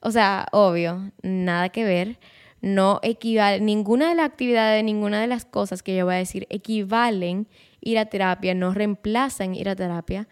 O 0.02 0.10
sea, 0.10 0.48
obvio, 0.52 1.12
nada 1.22 1.70
que 1.70 1.84
ver. 1.84 2.20
No 2.62 3.00
equivale, 3.04 3.60
ninguna 3.60 4.10
de 4.10 4.16
las 4.16 4.26
actividades, 4.26 4.84
ninguna 4.84 5.22
de 5.22 5.28
las 5.28 5.46
cosas 5.46 5.84
que 5.84 5.96
yo 5.96 6.06
voy 6.06 6.16
a 6.16 6.18
decir 6.18 6.48
equivalen 6.50 7.48
ir 7.80 7.98
a 7.98 8.06
terapia, 8.06 8.54
no 8.54 8.74
reemplazan 8.74 9.56
ir 9.56 9.70
a 9.70 9.76
terapia 9.76 10.28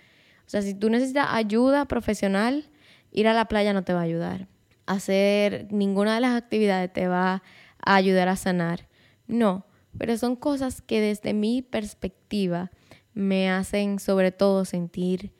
o 0.49 0.51
sea, 0.51 0.63
si 0.63 0.73
tú 0.73 0.89
necesitas 0.89 1.27
ayuda 1.29 1.85
profesional, 1.85 2.71
ir 3.11 3.27
a 3.27 3.33
la 3.33 3.45
playa 3.45 3.71
no 3.71 3.83
te 3.83 3.93
va 3.93 3.99
a 3.99 4.05
ayudar. 4.05 4.47
Hacer 4.87 5.67
ninguna 5.69 6.15
de 6.15 6.21
las 6.21 6.35
actividades 6.35 6.91
te 6.91 7.07
va 7.07 7.43
a 7.85 7.95
ayudar 7.95 8.29
a 8.29 8.35
sanar. 8.35 8.87
No, 9.27 9.67
pero 9.95 10.17
son 10.17 10.35
cosas 10.35 10.81
que 10.81 11.01
desde 11.01 11.35
mi 11.35 11.61
perspectiva 11.61 12.71
me 13.13 13.51
hacen 13.51 13.99
sobre 13.99 14.31
todo 14.31 14.65
sentir 14.65 15.33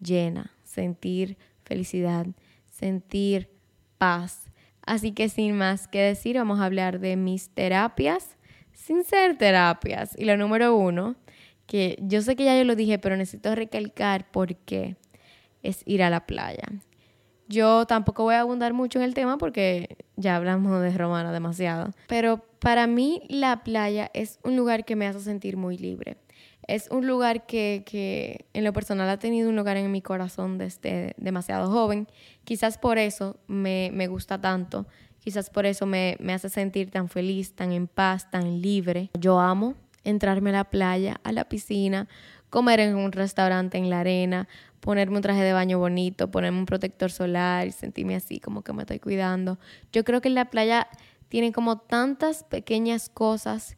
llena, 0.00 0.56
sentir 0.64 1.36
felicidad, 1.62 2.26
sentir 2.70 3.50
paz. 3.98 4.50
Así 4.80 5.12
que 5.12 5.28
sin 5.28 5.58
más 5.58 5.88
que 5.88 6.00
decir, 6.00 6.38
vamos 6.38 6.58
a 6.60 6.64
hablar 6.64 7.00
de 7.00 7.16
mis 7.16 7.50
terapias 7.50 8.38
sin 8.72 9.04
ser 9.04 9.36
terapias. 9.36 10.18
Y 10.18 10.24
lo 10.24 10.38
número 10.38 10.74
uno 10.74 11.16
que 11.68 11.98
yo 12.00 12.22
sé 12.22 12.34
que 12.34 12.44
ya 12.44 12.56
yo 12.58 12.64
lo 12.64 12.74
dije, 12.74 12.98
pero 12.98 13.16
necesito 13.16 13.54
recalcar 13.54 14.28
por 14.30 14.56
qué 14.56 14.96
es 15.62 15.82
ir 15.84 16.02
a 16.02 16.10
la 16.10 16.26
playa. 16.26 16.64
Yo 17.46 17.86
tampoco 17.86 18.24
voy 18.24 18.34
a 18.34 18.40
abundar 18.40 18.72
mucho 18.72 18.98
en 18.98 19.04
el 19.04 19.14
tema 19.14 19.38
porque 19.38 19.98
ya 20.16 20.34
hablamos 20.34 20.82
de 20.82 20.90
Romana 20.96 21.30
demasiado. 21.30 21.92
Pero 22.08 22.42
para 22.58 22.86
mí 22.86 23.22
la 23.28 23.62
playa 23.64 24.10
es 24.14 24.40
un 24.44 24.56
lugar 24.56 24.84
que 24.84 24.96
me 24.96 25.06
hace 25.06 25.20
sentir 25.20 25.56
muy 25.56 25.76
libre. 25.76 26.16
Es 26.66 26.88
un 26.90 27.06
lugar 27.06 27.46
que, 27.46 28.46
en 28.52 28.64
lo 28.64 28.72
personal 28.72 29.08
ha 29.08 29.18
tenido 29.18 29.48
un 29.48 29.56
lugar 29.56 29.76
en 29.76 29.90
mi 29.92 30.02
corazón 30.02 30.58
desde 30.58 31.14
demasiado 31.18 31.70
joven. 31.70 32.08
Quizás 32.44 32.78
por 32.78 32.98
eso 32.98 33.38
me, 33.46 34.06
gusta 34.08 34.40
tanto. 34.40 34.86
Quizás 35.18 35.50
por 35.50 35.66
eso 35.66 35.84
me, 35.84 36.16
me 36.18 36.32
hace 36.32 36.48
sentir 36.48 36.90
tan 36.90 37.08
feliz, 37.08 37.54
tan 37.54 37.72
en 37.72 37.88
paz, 37.88 38.30
tan 38.30 38.62
libre. 38.62 39.10
Yo 39.18 39.38
amo 39.38 39.74
entrarme 40.04 40.50
a 40.50 40.54
la 40.54 40.64
playa, 40.64 41.20
a 41.24 41.32
la 41.32 41.48
piscina, 41.48 42.08
comer 42.50 42.80
en 42.80 42.96
un 42.96 43.12
restaurante 43.12 43.78
en 43.78 43.90
la 43.90 44.00
arena, 44.00 44.48
ponerme 44.80 45.16
un 45.16 45.22
traje 45.22 45.42
de 45.42 45.52
baño 45.52 45.78
bonito, 45.78 46.30
ponerme 46.30 46.58
un 46.58 46.66
protector 46.66 47.10
solar 47.10 47.66
y 47.66 47.72
sentirme 47.72 48.16
así 48.16 48.40
como 48.40 48.62
que 48.62 48.72
me 48.72 48.82
estoy 48.82 48.98
cuidando. 48.98 49.58
Yo 49.92 50.04
creo 50.04 50.20
que 50.20 50.30
la 50.30 50.46
playa 50.46 50.88
tiene 51.28 51.52
como 51.52 51.78
tantas 51.78 52.44
pequeñas 52.44 53.08
cosas 53.08 53.76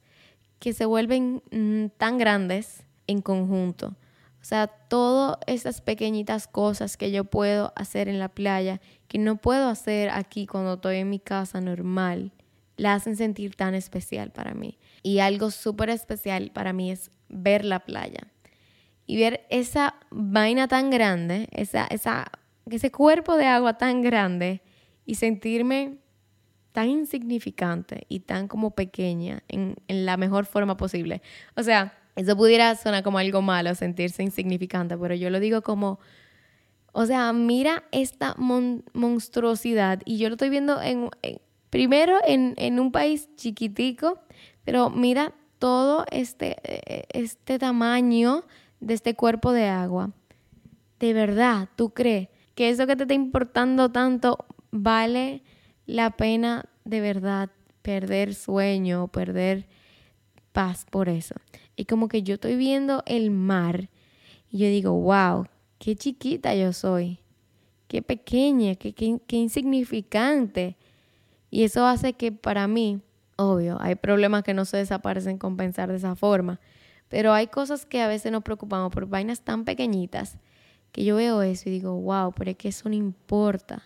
que 0.58 0.72
se 0.72 0.84
vuelven 0.84 1.42
mm, 1.50 1.96
tan 1.96 2.18
grandes 2.18 2.84
en 3.06 3.22
conjunto. 3.22 3.96
O 4.40 4.44
sea, 4.44 4.68
todas 4.68 5.38
esas 5.46 5.80
pequeñitas 5.80 6.46
cosas 6.46 6.96
que 6.96 7.10
yo 7.10 7.24
puedo 7.24 7.72
hacer 7.76 8.08
en 8.08 8.18
la 8.18 8.28
playa, 8.28 8.80
que 9.06 9.18
no 9.18 9.36
puedo 9.36 9.68
hacer 9.68 10.10
aquí 10.10 10.46
cuando 10.46 10.74
estoy 10.74 10.96
en 10.96 11.10
mi 11.10 11.18
casa 11.18 11.60
normal, 11.60 12.32
la 12.76 12.94
hacen 12.94 13.16
sentir 13.16 13.54
tan 13.54 13.74
especial 13.74 14.30
para 14.30 14.54
mí. 14.54 14.78
Y 15.02 15.20
algo 15.20 15.50
súper 15.50 15.90
especial 15.90 16.50
para 16.52 16.72
mí 16.72 16.90
es 16.90 17.10
ver 17.28 17.64
la 17.64 17.80
playa 17.80 18.28
y 19.10 19.16
ver 19.16 19.44
esa 19.50 19.96
vaina 20.10 20.68
tan 20.68 20.88
grande, 20.88 21.48
esa, 21.50 21.86
esa, 21.86 22.30
ese 22.70 22.92
cuerpo 22.92 23.36
de 23.36 23.46
agua 23.46 23.76
tan 23.76 24.02
grande 24.02 24.62
y 25.04 25.16
sentirme 25.16 25.98
tan 26.70 26.88
insignificante 26.88 28.06
y 28.08 28.20
tan 28.20 28.46
como 28.46 28.70
pequeña 28.70 29.42
en, 29.48 29.74
la 29.88 30.16
mejor 30.16 30.46
forma 30.46 30.76
posible. 30.76 31.22
O 31.56 31.64
sea, 31.64 31.98
eso 32.14 32.36
pudiera 32.36 32.74
sonar 32.76 33.02
como 33.02 33.18
algo 33.18 33.42
malo, 33.42 33.74
sentirse 33.74 34.22
insignificante, 34.22 34.96
pero 34.96 35.16
yo 35.16 35.30
lo 35.30 35.40
digo 35.40 35.62
como, 35.62 35.98
o 36.92 37.06
sea, 37.06 37.32
mira 37.32 37.82
esta 37.90 38.36
monstruosidad 38.38 40.02
y 40.04 40.18
yo 40.18 40.28
lo 40.28 40.34
estoy 40.34 40.50
viendo 40.50 40.80
en, 40.80 41.10
primero 41.70 42.18
en, 42.24 42.54
en, 42.58 42.78
un 42.78 42.92
país 42.92 43.28
chiquitico, 43.34 44.20
pero 44.64 44.90
mira 44.90 45.34
todo 45.58 46.04
este, 46.10 46.56
este 47.16 47.58
tamaño 47.58 48.44
de 48.80 48.94
este 48.94 49.14
cuerpo 49.14 49.52
de 49.52 49.66
agua, 49.66 50.10
¿de 50.98 51.12
verdad 51.12 51.68
tú 51.76 51.90
crees 51.90 52.28
que 52.54 52.70
eso 52.70 52.86
que 52.86 52.96
te 52.96 53.04
está 53.04 53.14
importando 53.14 53.90
tanto 53.90 54.38
vale 54.70 55.42
la 55.86 56.10
pena 56.10 56.66
de 56.84 57.00
verdad 57.00 57.50
perder 57.82 58.34
sueño, 58.34 59.08
perder 59.08 59.66
paz 60.52 60.86
por 60.90 61.08
eso? 61.08 61.34
Y 61.76 61.84
como 61.84 62.08
que 62.08 62.22
yo 62.22 62.34
estoy 62.34 62.56
viendo 62.56 63.02
el 63.06 63.30
mar 63.30 63.88
y 64.50 64.58
yo 64.58 64.66
digo, 64.66 64.92
wow, 64.92 65.46
qué 65.78 65.96
chiquita 65.96 66.54
yo 66.54 66.72
soy, 66.72 67.20
qué 67.88 68.02
pequeña, 68.02 68.74
qué, 68.74 68.92
qué, 68.92 69.18
qué 69.26 69.36
insignificante. 69.36 70.76
Y 71.50 71.64
eso 71.64 71.86
hace 71.86 72.12
que 72.12 72.32
para 72.32 72.68
mí, 72.68 73.00
obvio, 73.40 73.78
hay 73.80 73.94
problemas 73.94 74.42
que 74.42 74.54
no 74.54 74.64
se 74.64 74.76
desaparecen 74.76 75.38
con 75.38 75.56
pensar 75.56 75.90
de 75.90 75.96
esa 75.96 76.14
forma, 76.14 76.60
pero 77.08 77.32
hay 77.32 77.46
cosas 77.46 77.86
que 77.86 78.02
a 78.02 78.08
veces 78.08 78.30
nos 78.30 78.42
preocupamos 78.42 78.92
por 78.92 79.06
vainas 79.06 79.40
tan 79.40 79.64
pequeñitas 79.64 80.38
que 80.92 81.04
yo 81.04 81.16
veo 81.16 81.42
eso 81.42 81.68
y 81.68 81.72
digo, 81.72 81.98
wow, 82.00 82.32
pero 82.32 82.50
es 82.50 82.56
que 82.56 82.68
eso 82.68 82.88
no 82.88 82.94
importa. 82.94 83.82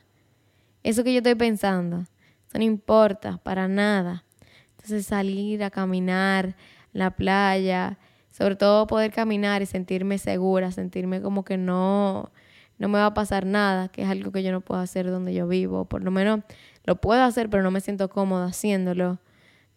Eso 0.83 1.05
que 1.05 1.13
yo 1.13 1.19
estoy 1.19 1.35
pensando, 1.35 2.01
eso 2.01 2.59
no 2.59 2.65
importa 2.65 3.39
para 3.43 3.69
nada. 3.69 4.25
Entonces 4.73 5.07
salir 5.07 5.63
a 5.63 5.71
caminar 5.71 6.57
la 6.93 7.11
playa, 7.11 7.99
sobre 8.31 8.57
todo 8.57 8.87
poder 8.87 9.13
caminar 9.13 9.63
y 9.63 9.67
sentirme 9.67 10.19
segura, 10.19 10.73
sentirme 10.73 11.23
como 11.23 11.45
que 11.45 11.57
no, 11.57 12.33
no 12.79 12.89
me 12.89 12.99
va 12.99 13.07
a 13.07 13.15
pasar 13.15 13.47
nada, 13.47 13.89
que 13.89 14.03
es 14.03 14.09
algo 14.09 14.33
que 14.33 14.43
yo 14.43 14.53
no 14.53 14.61
puedo 14.61 14.81
hacer 14.81 15.11
donde 15.11 15.33
yo 15.33 15.47
vivo. 15.47 15.85
Por 15.85 16.03
lo 16.03 16.11
menos 16.11 16.41
lo 16.85 16.97
puedo 17.01 17.23
hacer, 17.23 17.49
pero 17.49 17.63
no 17.63 17.71
me 17.71 17.81
siento 17.81 18.11
cómoda 18.11 18.47
haciéndolo 18.47 19.19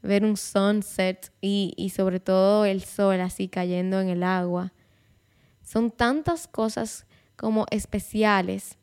ver 0.07 0.23
un 0.23 0.37
sunset 0.37 1.31
y, 1.41 1.91
sobre 1.95 2.19
todo 2.19 2.65
el 2.65 2.83
sol 2.83 3.19
así 3.21 3.47
cayendo 3.47 3.99
en 3.99 4.09
el 4.09 4.23
agua. 4.23 4.73
Son 5.61 5.91
tantas 5.91 6.47
cosas 6.47 7.05
como 7.35 7.65
especiales 7.69 8.77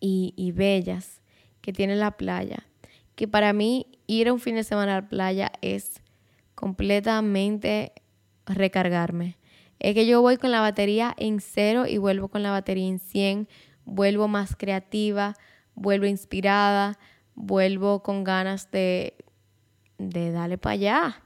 y, 0.00 0.32
y, 0.36 0.50
bellas 0.50 1.20
que 1.60 1.72
tiene 1.72 1.94
la 1.94 2.12
playa, 2.16 2.66
que 3.14 3.28
para 3.28 3.52
mí 3.52 3.86
ir 4.06 4.28
a 4.28 4.32
un 4.32 4.40
fin 4.40 4.56
de 4.56 4.64
semana 4.64 4.96
a 4.96 5.00
la 5.02 5.08
playa 5.08 5.52
es 5.60 6.00
completamente 6.54 7.92
recargarme. 8.46 9.36
Es 9.78 9.94
que 9.94 10.06
yo 10.06 10.22
voy 10.22 10.38
con 10.38 10.50
la 10.50 10.60
batería 10.60 11.14
en 11.18 11.40
cero 11.40 11.86
y 11.86 11.98
vuelvo 11.98 12.28
con 12.28 12.42
la 12.42 12.50
batería 12.50 12.88
en 12.88 12.98
100, 12.98 13.48
vuelvo 13.84 14.26
más 14.26 14.56
creativa, 14.56 15.34
vuelvo 15.74 16.06
inspirada, 16.06 16.98
vuelvo 17.34 18.02
con 18.02 18.24
ganas 18.24 18.70
de, 18.70 19.16
de 20.10 20.32
darle 20.32 20.58
para 20.58 20.72
allá 20.74 21.22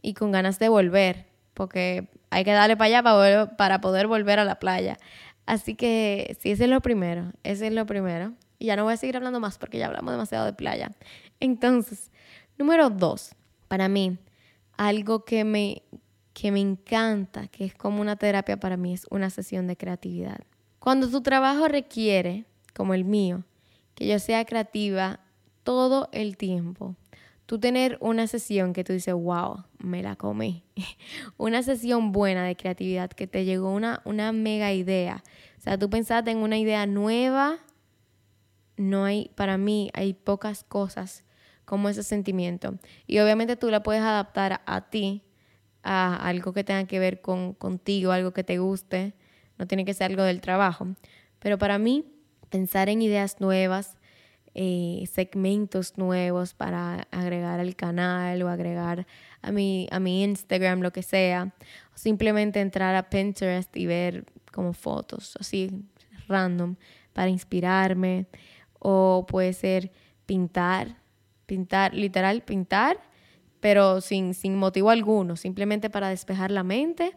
y 0.00 0.14
con 0.14 0.32
ganas 0.32 0.58
de 0.58 0.68
volver, 0.68 1.26
porque 1.54 2.08
hay 2.30 2.44
que 2.44 2.52
darle 2.52 2.76
para 2.76 2.86
allá 2.86 3.02
para, 3.02 3.56
para 3.56 3.80
poder 3.80 4.06
volver 4.06 4.38
a 4.38 4.44
la 4.44 4.58
playa. 4.58 4.98
Así 5.46 5.74
que 5.74 6.36
sí, 6.40 6.52
ese 6.52 6.64
es 6.64 6.70
lo 6.70 6.80
primero, 6.80 7.32
ese 7.42 7.66
es 7.68 7.72
lo 7.72 7.86
primero. 7.86 8.32
Y 8.58 8.66
ya 8.66 8.76
no 8.76 8.84
voy 8.84 8.94
a 8.94 8.96
seguir 8.96 9.16
hablando 9.16 9.40
más 9.40 9.58
porque 9.58 9.78
ya 9.78 9.86
hablamos 9.86 10.12
demasiado 10.12 10.46
de 10.46 10.52
playa. 10.52 10.92
Entonces, 11.40 12.10
número 12.58 12.90
dos, 12.90 13.34
para 13.68 13.88
mí, 13.88 14.18
algo 14.76 15.24
que 15.24 15.44
me, 15.44 15.82
que 16.32 16.52
me 16.52 16.60
encanta, 16.60 17.48
que 17.48 17.64
es 17.64 17.74
como 17.74 18.00
una 18.00 18.16
terapia 18.16 18.58
para 18.58 18.76
mí, 18.76 18.94
es 18.94 19.06
una 19.10 19.30
sesión 19.30 19.66
de 19.66 19.76
creatividad. 19.76 20.40
Cuando 20.78 21.08
tu 21.08 21.22
trabajo 21.22 21.68
requiere, 21.68 22.44
como 22.74 22.94
el 22.94 23.04
mío, 23.04 23.44
que 23.94 24.06
yo 24.06 24.18
sea 24.18 24.44
creativa 24.44 25.20
todo 25.64 26.08
el 26.12 26.36
tiempo, 26.36 26.96
tú 27.52 27.58
tener 27.58 27.98
una 28.00 28.26
sesión 28.28 28.72
que 28.72 28.82
tú 28.82 28.94
dices, 28.94 29.12
wow, 29.12 29.64
me 29.76 30.02
la 30.02 30.16
comí. 30.16 30.64
una 31.36 31.62
sesión 31.62 32.10
buena 32.10 32.46
de 32.46 32.56
creatividad 32.56 33.10
que 33.10 33.26
te 33.26 33.44
llegó 33.44 33.70
una, 33.74 34.00
una 34.06 34.32
mega 34.32 34.72
idea. 34.72 35.22
O 35.58 35.60
sea, 35.60 35.76
tú 35.76 35.90
pensaste 35.90 36.30
en 36.30 36.38
una 36.38 36.56
idea 36.56 36.86
nueva. 36.86 37.58
No 38.78 39.04
hay, 39.04 39.30
para 39.34 39.58
mí, 39.58 39.90
hay 39.92 40.14
pocas 40.14 40.64
cosas 40.64 41.24
como 41.66 41.90
ese 41.90 42.02
sentimiento. 42.04 42.78
Y 43.06 43.18
obviamente 43.18 43.56
tú 43.56 43.68
la 43.68 43.82
puedes 43.82 44.02
adaptar 44.02 44.62
a, 44.64 44.88
ti, 44.88 45.22
a 45.82 46.26
algo 46.26 46.54
que 46.54 46.64
tenga 46.64 46.86
que 46.86 46.98
ver 46.98 47.20
con, 47.20 47.52
contigo, 47.52 48.12
algo 48.12 48.32
que 48.32 48.44
te 48.44 48.56
guste. 48.56 49.12
No 49.58 49.66
tiene 49.66 49.84
que 49.84 49.92
ser 49.92 50.10
algo 50.10 50.22
del 50.22 50.40
trabajo. 50.40 50.86
Pero 51.38 51.58
para 51.58 51.76
mí, 51.76 52.06
pensar 52.48 52.88
en 52.88 53.02
ideas 53.02 53.42
nuevas, 53.42 53.98
eh, 54.54 55.04
segmentos 55.10 55.96
nuevos 55.96 56.52
para 56.52 57.08
agregar 57.10 57.58
al 57.58 57.74
canal 57.74 58.42
o 58.42 58.48
agregar 58.48 59.06
a 59.40 59.50
mi, 59.50 59.88
a 59.90 59.98
mi 59.98 60.22
Instagram, 60.24 60.80
lo 60.80 60.92
que 60.92 61.02
sea. 61.02 61.54
O 61.94 61.98
simplemente 61.98 62.60
entrar 62.60 62.94
a 62.94 63.08
Pinterest 63.08 63.74
y 63.76 63.86
ver 63.86 64.26
como 64.52 64.74
fotos 64.74 65.36
así 65.40 65.70
random 66.28 66.76
para 67.12 67.30
inspirarme. 67.30 68.26
O 68.78 69.24
puede 69.26 69.52
ser 69.52 69.90
pintar, 70.26 70.96
pintar, 71.46 71.94
literal 71.94 72.42
pintar, 72.42 73.00
pero 73.60 74.00
sin, 74.00 74.34
sin 74.34 74.56
motivo 74.56 74.90
alguno, 74.90 75.36
simplemente 75.36 75.88
para 75.88 76.08
despejar 76.08 76.50
la 76.50 76.62
mente 76.62 77.16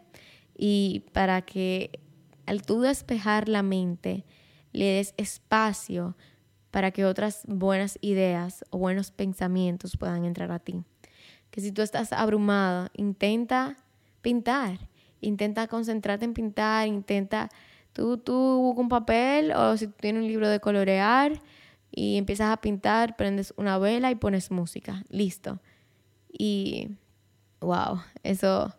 y 0.56 1.04
para 1.12 1.42
que 1.42 2.00
al 2.46 2.62
tú 2.62 2.80
despejar 2.80 3.48
la 3.48 3.62
mente 3.62 4.24
le 4.72 4.84
des 4.84 5.14
espacio 5.16 6.16
para 6.70 6.90
que 6.90 7.04
otras 7.04 7.42
buenas 7.46 7.98
ideas 8.00 8.64
o 8.70 8.78
buenos 8.78 9.10
pensamientos 9.10 9.96
puedan 9.96 10.24
entrar 10.24 10.52
a 10.52 10.58
ti. 10.58 10.82
Que 11.50 11.60
si 11.60 11.72
tú 11.72 11.82
estás 11.82 12.12
abrumada, 12.12 12.90
intenta 12.94 13.76
pintar, 14.20 14.78
intenta 15.20 15.68
concentrarte 15.68 16.24
en 16.24 16.34
pintar, 16.34 16.86
intenta 16.88 17.48
tú, 17.92 18.18
tú 18.18 18.74
un 18.76 18.88
papel 18.88 19.52
o 19.52 19.76
si 19.76 19.88
tienes 19.88 20.22
un 20.22 20.28
libro 20.28 20.48
de 20.48 20.60
colorear 20.60 21.40
y 21.90 22.18
empiezas 22.18 22.52
a 22.52 22.56
pintar, 22.58 23.16
prendes 23.16 23.54
una 23.56 23.78
vela 23.78 24.10
y 24.10 24.16
pones 24.16 24.50
música, 24.50 25.02
listo. 25.08 25.60
Y 26.30 26.90
wow, 27.60 28.00
eso, 28.22 28.74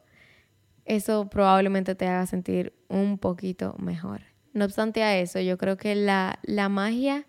eso 0.85 1.27
probablemente 1.29 1.95
te 1.95 2.07
haga 2.07 2.27
sentir 2.27 2.73
un 2.89 3.17
poquito 3.17 3.75
mejor. 3.79 4.21
No 4.53 4.65
obstante 4.65 5.03
a 5.03 5.17
eso, 5.17 5.39
yo 5.39 5.57
creo 5.57 5.77
que 5.77 5.95
la, 5.95 6.39
la 6.43 6.69
magia 6.69 7.25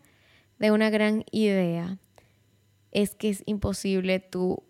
de 0.58 0.70
una 0.70 0.90
gran 0.90 1.24
idea 1.30 1.98
es 2.90 3.14
que 3.14 3.30
es 3.30 3.42
imposible 3.46 4.18
tú 4.20 4.62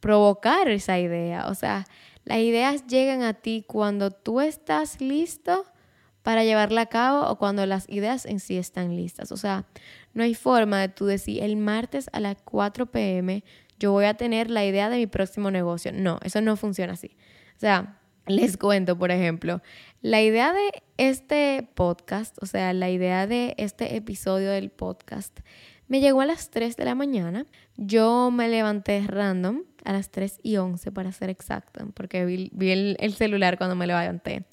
provocar 0.00 0.68
esa 0.68 0.98
idea. 0.98 1.48
O 1.48 1.54
sea, 1.54 1.86
las 2.24 2.38
ideas 2.38 2.86
llegan 2.86 3.22
a 3.22 3.34
ti 3.34 3.64
cuando 3.66 4.10
tú 4.10 4.40
estás 4.40 5.00
listo 5.00 5.64
para 6.22 6.44
llevarla 6.44 6.82
a 6.82 6.86
cabo 6.86 7.28
o 7.28 7.36
cuando 7.36 7.66
las 7.66 7.88
ideas 7.88 8.24
en 8.24 8.40
sí 8.40 8.56
están 8.56 8.96
listas. 8.96 9.32
O 9.32 9.36
sea, 9.36 9.66
no 10.14 10.22
hay 10.22 10.34
forma 10.34 10.80
de 10.80 10.88
tú 10.88 11.06
decir 11.06 11.42
el 11.42 11.56
martes 11.56 12.08
a 12.12 12.20
las 12.20 12.36
4 12.42 12.86
pm 12.86 13.44
yo 13.78 13.92
voy 13.92 14.04
a 14.04 14.14
tener 14.14 14.50
la 14.50 14.64
idea 14.64 14.88
de 14.88 14.96
mi 14.96 15.06
próximo 15.06 15.50
negocio. 15.50 15.92
No, 15.92 16.18
eso 16.22 16.40
no 16.40 16.56
funciona 16.56 16.94
así. 16.94 17.16
O 17.56 17.60
sea, 17.60 17.98
les 18.26 18.56
cuento, 18.56 18.96
por 18.96 19.10
ejemplo, 19.10 19.60
la 20.04 20.20
idea 20.20 20.52
de 20.52 20.82
este 20.98 21.66
podcast, 21.74 22.36
o 22.42 22.44
sea, 22.44 22.74
la 22.74 22.90
idea 22.90 23.26
de 23.26 23.54
este 23.56 23.96
episodio 23.96 24.50
del 24.50 24.68
podcast, 24.68 25.40
me 25.88 26.00
llegó 26.00 26.20
a 26.20 26.26
las 26.26 26.50
3 26.50 26.76
de 26.76 26.84
la 26.84 26.94
mañana. 26.94 27.46
Yo 27.78 28.30
me 28.30 28.50
levanté 28.50 29.00
random 29.06 29.62
a 29.82 29.94
las 29.94 30.10
3 30.10 30.40
y 30.42 30.58
11 30.58 30.92
para 30.92 31.10
ser 31.10 31.30
exacta, 31.30 31.86
porque 31.94 32.26
vi, 32.26 32.50
el, 32.70 32.98
el, 33.00 33.14
celular 33.14 33.56
cuando 33.56 33.76
me 33.76 33.86
levanté. 33.86 34.44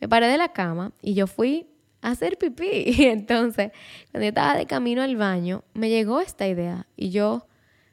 Me 0.00 0.08
paré 0.08 0.28
de 0.28 0.38
la 0.38 0.52
cama 0.52 0.92
y 1.02 1.14
yo 1.14 1.26
fui 1.26 1.66
a 2.00 2.10
hacer 2.10 2.38
pipí. 2.38 2.70
Y 2.96 3.06
entonces, 3.06 3.72
cuando 4.12 4.26
yo 4.26 4.28
estaba 4.28 4.56
de 4.56 4.66
camino 4.66 5.02
al 5.02 5.16
baño, 5.16 5.64
me 5.74 5.90
llegó 5.90 6.20
esta 6.20 6.46
idea 6.46 6.86
y 6.96 7.10
yo, 7.10 7.48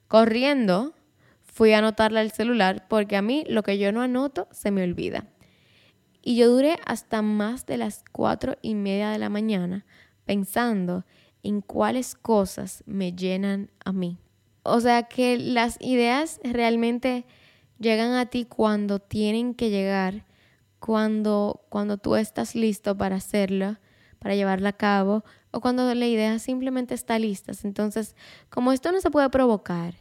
corriendo, 0.08 0.94
fui 1.42 1.74
a 1.74 1.80
anotarla 1.80 2.20
al 2.20 2.30
celular 2.30 2.86
porque 2.88 3.18
a 3.18 3.24
mí 3.24 3.46
lo 3.50 3.64
que 3.64 3.80
yo 3.80 3.92
no 3.92 4.04
anoto 4.04 4.48
se 4.52 4.70
me 4.70 4.84
olvida. 4.84 5.26
Y 6.22 6.36
yo 6.36 6.50
duré 6.50 6.78
hasta 6.86 7.22
más 7.22 7.66
de 7.66 7.78
las 7.78 8.04
cuatro 8.12 8.58
y 8.62 8.76
media 8.76 9.10
de 9.10 9.20
la 9.20 9.30
mañana 9.30 9.86
pensando 10.26 11.06
en 11.44 11.62
cuáles 11.62 12.16
cosas 12.16 12.84
me 12.86 13.14
llenan 13.14 13.72
a 13.84 13.92
mí. 13.92 14.18
O 14.64 14.80
sea 14.82 15.04
que 15.04 15.38
las 15.38 15.78
ideas 15.82 16.40
realmente 16.44 17.26
llegan 17.80 18.14
a 18.14 18.26
ti 18.28 18.46
cuando 18.46 19.00
tienen 19.00 19.54
que 19.56 19.70
llegar, 19.70 20.26
cuando, 20.80 21.66
cuando 21.70 21.98
tú 21.98 22.16
estás 22.16 22.56
listo 22.56 22.98
para 22.98 23.16
hacerlo, 23.16 23.78
para 24.20 24.36
llevarla 24.36 24.70
a 24.70 24.78
cabo, 24.78 25.24
o 25.52 25.62
cuando 25.62 25.94
la 25.96 26.06
idea 26.06 26.38
simplemente 26.40 26.94
está 26.94 27.18
lista. 27.18 27.54
Entonces, 27.64 28.16
como 28.50 28.72
esto 28.72 28.92
no 28.92 29.02
se 29.02 29.10
puede 29.10 29.30
provocar, 29.30 29.96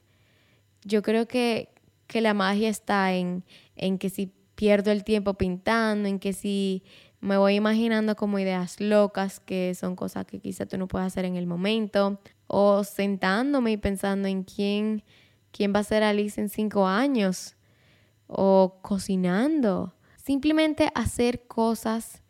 yo 0.85 1.03
creo 1.03 1.27
que, 1.27 1.71
que 2.07 2.21
la 2.21 2.35
magia 2.35 2.69
está 2.69 3.15
en, 3.15 3.45
en 3.77 3.99
que 3.99 4.11
si 4.11 4.33
pierdo 4.59 4.91
el 4.91 5.05
tiempo 5.05 5.35
pintando, 5.35 6.09
en 6.09 6.19
que 6.19 6.33
si 6.33 6.83
me 7.21 7.39
voy 7.39 7.55
imaginando 7.55 8.17
como 8.17 8.41
ideas 8.41 8.81
locas, 8.81 9.39
que 9.39 9.73
son 9.77 9.95
cosas 9.95 10.27
que 10.27 10.41
quizá 10.41 10.67
tú 10.67 10.77
no 10.77 10.89
puedes 10.89 11.07
hacer 11.07 11.27
en 11.27 11.37
el 11.37 11.47
momento, 11.47 12.21
o 12.49 12.83
sentándome 12.83 13.71
y 13.71 13.77
pensando 13.77 14.27
en 14.27 14.43
quién, 14.43 15.05
quién 15.53 15.73
va 15.73 15.79
a 15.79 15.85
ser 15.85 16.03
Alice 16.03 16.41
en 16.41 16.49
cinco 16.49 16.89
años, 16.89 17.55
o 18.27 18.81
cocinando. 18.83 19.95
Simplemente 20.17 20.91
hacer 20.97 21.47
cosas 21.47 22.25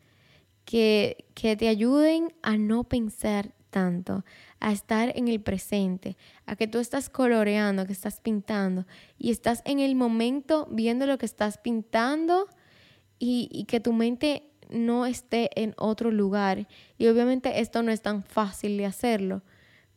que, 0.65 1.25
que 1.33 1.55
te 1.55 1.67
ayuden 1.67 2.31
a 2.43 2.57
no 2.57 2.83
pensar 2.83 3.55
tanto, 3.71 4.23
a 4.59 4.71
estar 4.71 5.13
en 5.15 5.27
el 5.27 5.39
presente, 5.39 6.17
a 6.45 6.55
que 6.55 6.67
tú 6.67 6.79
estás 6.79 7.09
coloreando, 7.09 7.85
que 7.85 7.93
estás 7.93 8.19
pintando 8.19 8.85
y 9.17 9.31
estás 9.31 9.61
en 9.65 9.79
el 9.79 9.95
momento 9.95 10.67
viendo 10.69 11.05
lo 11.05 11.17
que 11.17 11.25
estás 11.25 11.57
pintando 11.57 12.47
y, 13.19 13.65
que 13.67 13.79
tu 13.79 13.93
mente 13.93 14.43
no 14.69 15.05
esté 15.05 15.49
en 15.61 15.73
otro 15.77 16.11
lugar. 16.11 16.67
Y 16.97 17.07
obviamente 17.07 17.59
esto 17.59 17.83
no 17.83 17.91
es 17.91 18.01
tan 18.01 18.23
fácil 18.23 18.77
de 18.77 18.85
hacerlo, 18.85 19.41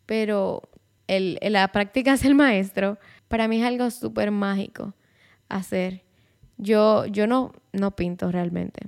pero 0.06 0.62
el, 1.06 1.38
la 1.40 1.68
práctica 1.68 2.14
es 2.14 2.24
el 2.24 2.34
maestro. 2.34 2.98
Para 3.28 3.48
mí 3.48 3.60
es 3.60 3.66
algo 3.66 3.90
súper 3.90 4.30
mágico 4.30 4.94
hacer. 5.48 6.02
Yo, 6.56 7.06
yo 7.06 7.26
no, 7.26 7.52
no 7.72 7.94
pinto 7.94 8.30
realmente. 8.30 8.80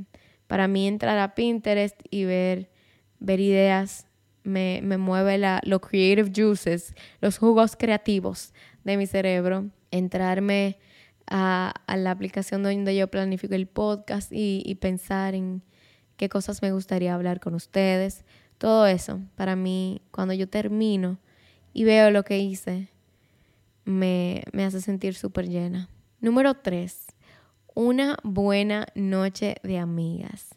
Para 0.46 0.68
mí 0.68 0.86
entrar 0.86 1.18
a 1.18 1.34
Pinterest 1.34 2.00
y 2.10 2.24
ver, 2.24 2.70
ver 3.18 3.40
ideas 3.40 4.06
me, 4.44 4.80
me 4.82 4.98
mueve 4.98 5.38
la, 5.38 5.60
los 5.64 5.80
creative 5.80 6.30
juices, 6.34 6.94
los 7.20 7.38
jugos 7.38 7.74
creativos 7.76 8.52
de 8.84 8.96
mi 8.96 9.06
cerebro. 9.06 9.70
Entrarme 9.90 10.78
a, 11.26 11.74
la 11.96 12.10
aplicación 12.10 12.62
donde 12.62 12.94
yo 12.94 13.08
planifico 13.08 13.54
el 13.54 13.66
podcast 13.66 14.30
y, 14.32 14.74
pensar 14.80 15.34
en, 15.34 15.62
qué 16.16 16.28
cosas 16.28 16.62
me 16.62 16.72
gustaría 16.72 17.14
hablar 17.14 17.40
con 17.40 17.54
ustedes. 17.54 18.24
Todo 18.58 18.86
eso, 18.86 19.20
para 19.34 19.56
mí, 19.56 20.02
cuando 20.10 20.34
yo 20.34 20.48
termino 20.48 21.18
y 21.72 21.84
veo 21.84 22.10
lo 22.10 22.24
que 22.24 22.38
hice, 22.38 22.88
me, 23.84 24.44
me 24.52 24.64
hace 24.64 24.80
sentir 24.80 25.14
súper 25.14 25.48
llena. 25.48 25.88
Número 26.20 26.54
tres, 26.54 27.06
una 27.74 28.16
buena 28.22 28.86
noche 28.94 29.56
de 29.62 29.78
amigas. 29.78 30.54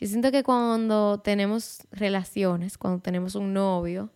Yo 0.00 0.08
siento 0.08 0.32
que 0.32 0.42
cuando 0.42 1.20
tenemos 1.20 1.82
relaciones, 1.92 2.78
cuando 2.78 3.00
tenemos 3.00 3.34
un 3.34 3.52
novio, 3.52 4.10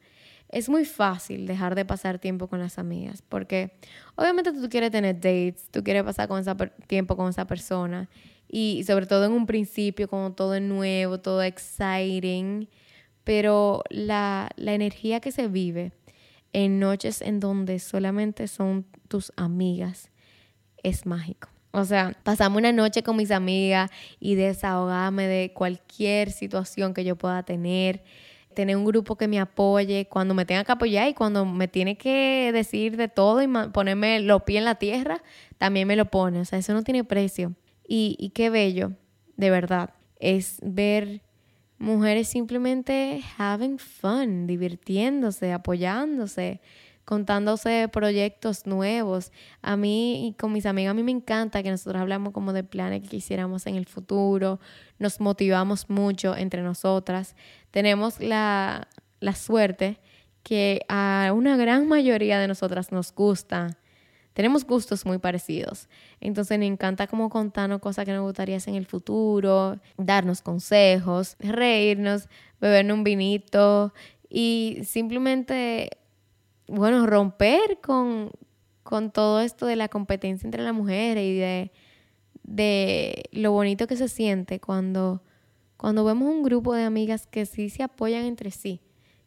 es 0.48 0.68
muy 0.68 0.84
fácil 0.86 1.46
dejar 1.46 1.74
de 1.74 1.84
pasar 1.84 2.18
tiempo 2.18 2.48
con 2.48 2.58
las 2.58 2.78
amigas, 2.78 3.22
porque 3.22 3.76
obviamente 4.14 4.52
tú 4.52 4.68
quieres 4.70 4.90
tener 4.90 5.16
dates, 5.16 5.68
tú 5.70 5.84
quieres 5.84 6.02
pasar 6.04 6.28
con 6.28 6.40
esa 6.40 6.56
tiempo 6.86 7.16
con 7.16 7.28
esa 7.28 7.46
persona 7.46 8.08
y 8.48 8.84
sobre 8.86 9.06
todo 9.06 9.26
en 9.26 9.32
un 9.32 9.46
principio, 9.46 10.08
como 10.08 10.32
todo 10.32 10.54
es 10.54 10.62
nuevo, 10.62 11.20
todo 11.20 11.42
exciting, 11.42 12.68
pero 13.24 13.82
la, 13.90 14.48
la 14.56 14.74
energía 14.74 15.20
que 15.20 15.32
se 15.32 15.48
vive 15.48 15.92
en 16.52 16.78
noches 16.78 17.20
en 17.20 17.40
donde 17.40 17.78
solamente 17.78 18.48
son 18.48 18.86
tus 19.08 19.32
amigas 19.36 20.10
es 20.82 21.04
mágico. 21.04 21.53
O 21.74 21.84
sea, 21.84 22.16
pasamos 22.22 22.58
una 22.58 22.70
noche 22.70 23.02
con 23.02 23.16
mis 23.16 23.32
amigas 23.32 23.90
y 24.20 24.36
desahogarme 24.36 25.26
de 25.26 25.52
cualquier 25.52 26.30
situación 26.30 26.94
que 26.94 27.02
yo 27.02 27.16
pueda 27.16 27.42
tener, 27.42 28.04
tener 28.54 28.76
un 28.76 28.84
grupo 28.84 29.16
que 29.16 29.26
me 29.26 29.40
apoye 29.40 30.06
cuando 30.08 30.34
me 30.34 30.44
tenga 30.44 30.62
que 30.62 30.70
apoyar 30.70 31.08
y 31.08 31.14
cuando 31.14 31.44
me 31.44 31.66
tiene 31.66 31.98
que 31.98 32.52
decir 32.52 32.96
de 32.96 33.08
todo 33.08 33.42
y 33.42 33.48
ponerme 33.72 34.20
los 34.20 34.44
pies 34.44 34.58
en 34.58 34.66
la 34.66 34.76
tierra, 34.76 35.20
también 35.58 35.88
me 35.88 35.96
lo 35.96 36.04
pone. 36.04 36.38
O 36.38 36.44
sea, 36.44 36.60
eso 36.60 36.72
no 36.74 36.84
tiene 36.84 37.02
precio. 37.02 37.54
Y, 37.88 38.30
qué 38.36 38.50
bello, 38.50 38.92
de 39.36 39.50
verdad, 39.50 39.94
es 40.20 40.58
ver 40.62 41.22
mujeres 41.78 42.28
simplemente 42.28 43.20
having 43.36 43.78
fun, 43.78 44.46
divirtiéndose, 44.46 45.52
apoyándose, 45.52 46.60
contándose 47.04 47.88
proyectos 47.92 48.66
nuevos. 48.66 49.32
A 49.62 49.76
mí 49.76 50.28
y 50.28 50.32
con 50.34 50.52
mis 50.52 50.66
amigas, 50.66 50.92
a 50.92 50.94
mí 50.94 51.02
me 51.02 51.12
encanta 51.12 51.62
que 51.62 51.70
nosotros 51.70 52.00
hablamos 52.00 52.32
como 52.32 52.52
de 52.52 52.64
planes 52.64 53.02
que 53.02 53.08
quisiéramos 53.08 53.66
en 53.66 53.76
el 53.76 53.86
futuro, 53.86 54.60
nos 54.98 55.20
motivamos 55.20 55.90
mucho 55.90 56.36
entre 56.36 56.62
nosotras. 56.62 57.36
Tenemos 57.70 58.20
la, 58.20 58.88
la 59.20 59.34
suerte 59.34 59.98
que 60.42 60.84
a 60.88 61.32
una 61.34 61.56
gran 61.56 61.88
mayoría 61.88 62.38
de 62.38 62.48
nosotras 62.48 62.92
nos 62.92 63.14
gusta 63.14 63.76
tenemos 64.34 64.66
gustos 64.66 65.06
muy 65.06 65.18
parecidos. 65.18 65.88
Entonces 66.20 66.58
me 66.58 66.66
encanta 66.66 67.06
como 67.06 67.30
contarnos 67.30 67.80
cosas 67.80 68.04
que 68.04 68.12
nos 68.12 68.22
gustaría 68.22 68.56
hacer 68.56 68.74
en 68.74 68.78
el 68.78 68.86
futuro, 68.86 69.78
darnos 69.96 70.42
consejos, 70.42 71.36
reírnos, 71.38 72.28
bebernos 72.60 72.98
un 72.98 73.04
vinito 73.04 73.94
y 74.28 74.80
simplemente, 74.84 75.90
bueno, 76.66 77.06
romper 77.06 77.80
con, 77.82 78.30
con 78.82 79.10
todo 79.10 79.40
esto 79.40 79.66
de 79.66 79.76
la 79.76 79.88
competencia 79.88 80.46
entre 80.46 80.62
las 80.62 80.74
mujeres 80.74 81.24
y 81.24 81.36
de, 81.36 81.72
de 82.42 83.24
lo 83.32 83.52
bonito 83.52 83.86
que 83.86 83.96
se 83.96 84.08
siente 84.08 84.60
cuando, 84.60 85.22
cuando 85.76 86.04
vemos 86.04 86.28
un 86.28 86.42
grupo 86.42 86.74
de 86.74 86.84
amigas 86.84 87.26
que 87.26 87.46
sí 87.46 87.70
se 87.70 87.82
apoyan 87.82 88.24
entre 88.24 88.50
sí, 88.50 88.80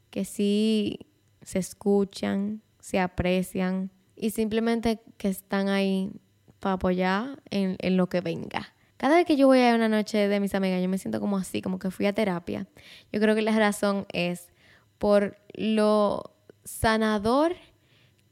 que 0.10 0.26
sí 0.26 1.00
se 1.42 1.60
escuchan, 1.60 2.62
se 2.80 3.00
aprecian 3.00 3.92
y 4.16 4.32
simplemente 4.32 5.02
que 5.18 5.30
están 5.30 5.70
ahí 5.70 6.12
para 6.60 6.74
apoyar 6.74 7.42
en, 7.50 7.98
lo 7.98 8.08
que 8.08 8.22
venga. 8.22 8.74
Cada 8.98 9.16
vez 9.16 9.26
que 9.26 9.36
yo 9.36 9.48
voy 9.48 9.60
a 9.62 9.76
una 9.76 9.90
noche 9.90 10.28
de 10.28 10.40
mis 10.40 10.56
amigas, 10.56 10.82
yo 10.82 10.90
me 10.90 10.98
siento 10.98 11.20
como 11.20 11.38
así, 11.38 11.62
como 11.62 11.78
que 11.78 11.92
fui 11.92 12.08
a 12.08 12.14
terapia. 12.14 12.68
Yo 13.12 13.20
creo 13.20 13.36
que 13.36 13.44
la 13.44 13.58
razón 13.58 14.08
es 14.12 14.52
por 14.98 15.38
lo 15.54 16.37
sanador 16.68 17.56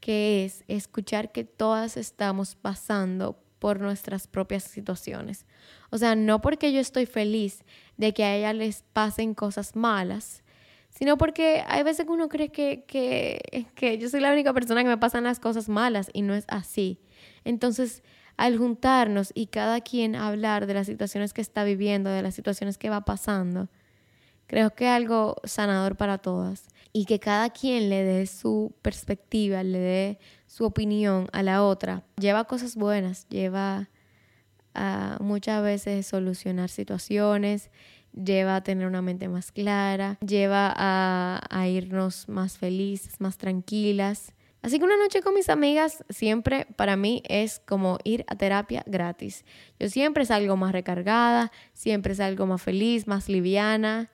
que 0.00 0.44
es 0.44 0.62
escuchar 0.68 1.32
que 1.32 1.44
todas 1.44 1.96
estamos 1.96 2.54
pasando 2.54 3.38
por 3.58 3.80
nuestras 3.80 4.26
propias 4.28 4.62
situaciones. 4.62 5.46
O 5.90 5.98
sea, 5.98 6.14
no 6.14 6.40
porque 6.40 6.72
yo 6.72 6.80
estoy 6.80 7.06
feliz 7.06 7.64
de 7.96 8.12
que 8.12 8.24
a 8.24 8.36
ellas 8.36 8.54
les 8.54 8.84
pasen 8.92 9.34
cosas 9.34 9.74
malas, 9.74 10.44
sino 10.90 11.18
porque 11.18 11.64
hay 11.66 11.82
veces 11.82 12.06
que 12.06 12.12
uno 12.12 12.28
cree 12.28 12.50
que, 12.50 12.84
que, 12.86 13.66
que 13.74 13.98
yo 13.98 14.08
soy 14.08 14.20
la 14.20 14.32
única 14.32 14.52
persona 14.52 14.82
que 14.82 14.88
me 14.88 14.98
pasan 14.98 15.24
las 15.24 15.40
cosas 15.40 15.68
malas 15.68 16.10
y 16.12 16.22
no 16.22 16.34
es 16.34 16.44
así. 16.48 17.00
Entonces, 17.44 18.02
al 18.36 18.58
juntarnos 18.58 19.32
y 19.34 19.46
cada 19.46 19.80
quien 19.80 20.14
hablar 20.14 20.66
de 20.66 20.74
las 20.74 20.86
situaciones 20.86 21.32
que 21.32 21.40
está 21.40 21.64
viviendo, 21.64 22.10
de 22.10 22.22
las 22.22 22.34
situaciones 22.34 22.78
que 22.78 22.90
va 22.90 23.04
pasando, 23.04 23.68
creo 24.46 24.74
que 24.74 24.84
es 24.84 24.90
algo 24.90 25.36
sanador 25.44 25.96
para 25.96 26.18
todas. 26.18 26.68
Y 26.96 27.04
que 27.04 27.20
cada 27.20 27.50
quien 27.50 27.90
le 27.90 28.04
dé 28.04 28.26
su 28.26 28.74
perspectiva, 28.80 29.62
le 29.62 29.78
dé 29.78 30.18
su 30.46 30.64
opinión 30.64 31.28
a 31.34 31.42
la 31.42 31.62
otra, 31.62 32.04
lleva 32.18 32.44
cosas 32.44 32.74
buenas, 32.74 33.28
lleva 33.28 33.90
muchas 35.20 35.62
veces 35.62 36.06
solucionar 36.06 36.70
situaciones, 36.70 37.70
lleva 38.14 38.56
a 38.56 38.62
tener 38.62 38.86
una 38.86 39.02
mente 39.02 39.28
más 39.28 39.52
clara, 39.52 40.16
lleva 40.26 40.72
a, 40.74 41.42
a 41.50 41.68
irnos 41.68 42.30
más 42.30 42.56
felices, 42.56 43.20
más 43.20 43.36
tranquilas. 43.36 44.32
Así 44.62 44.78
que 44.78 44.86
una 44.86 44.96
noche 44.96 45.20
con 45.20 45.34
mis 45.34 45.50
amigas 45.50 46.02
siempre 46.08 46.66
para 46.76 46.96
mí 46.96 47.22
es 47.28 47.60
como 47.66 47.98
ir 48.04 48.24
a 48.26 48.36
terapia 48.36 48.82
gratis. 48.86 49.44
Yo 49.78 49.90
siempre 49.90 50.24
salgo 50.24 50.56
más 50.56 50.72
recargada, 50.72 51.52
siempre 51.74 52.14
salgo 52.14 52.46
más 52.46 52.62
feliz, 52.62 53.06
más 53.06 53.28
liviana. 53.28 54.10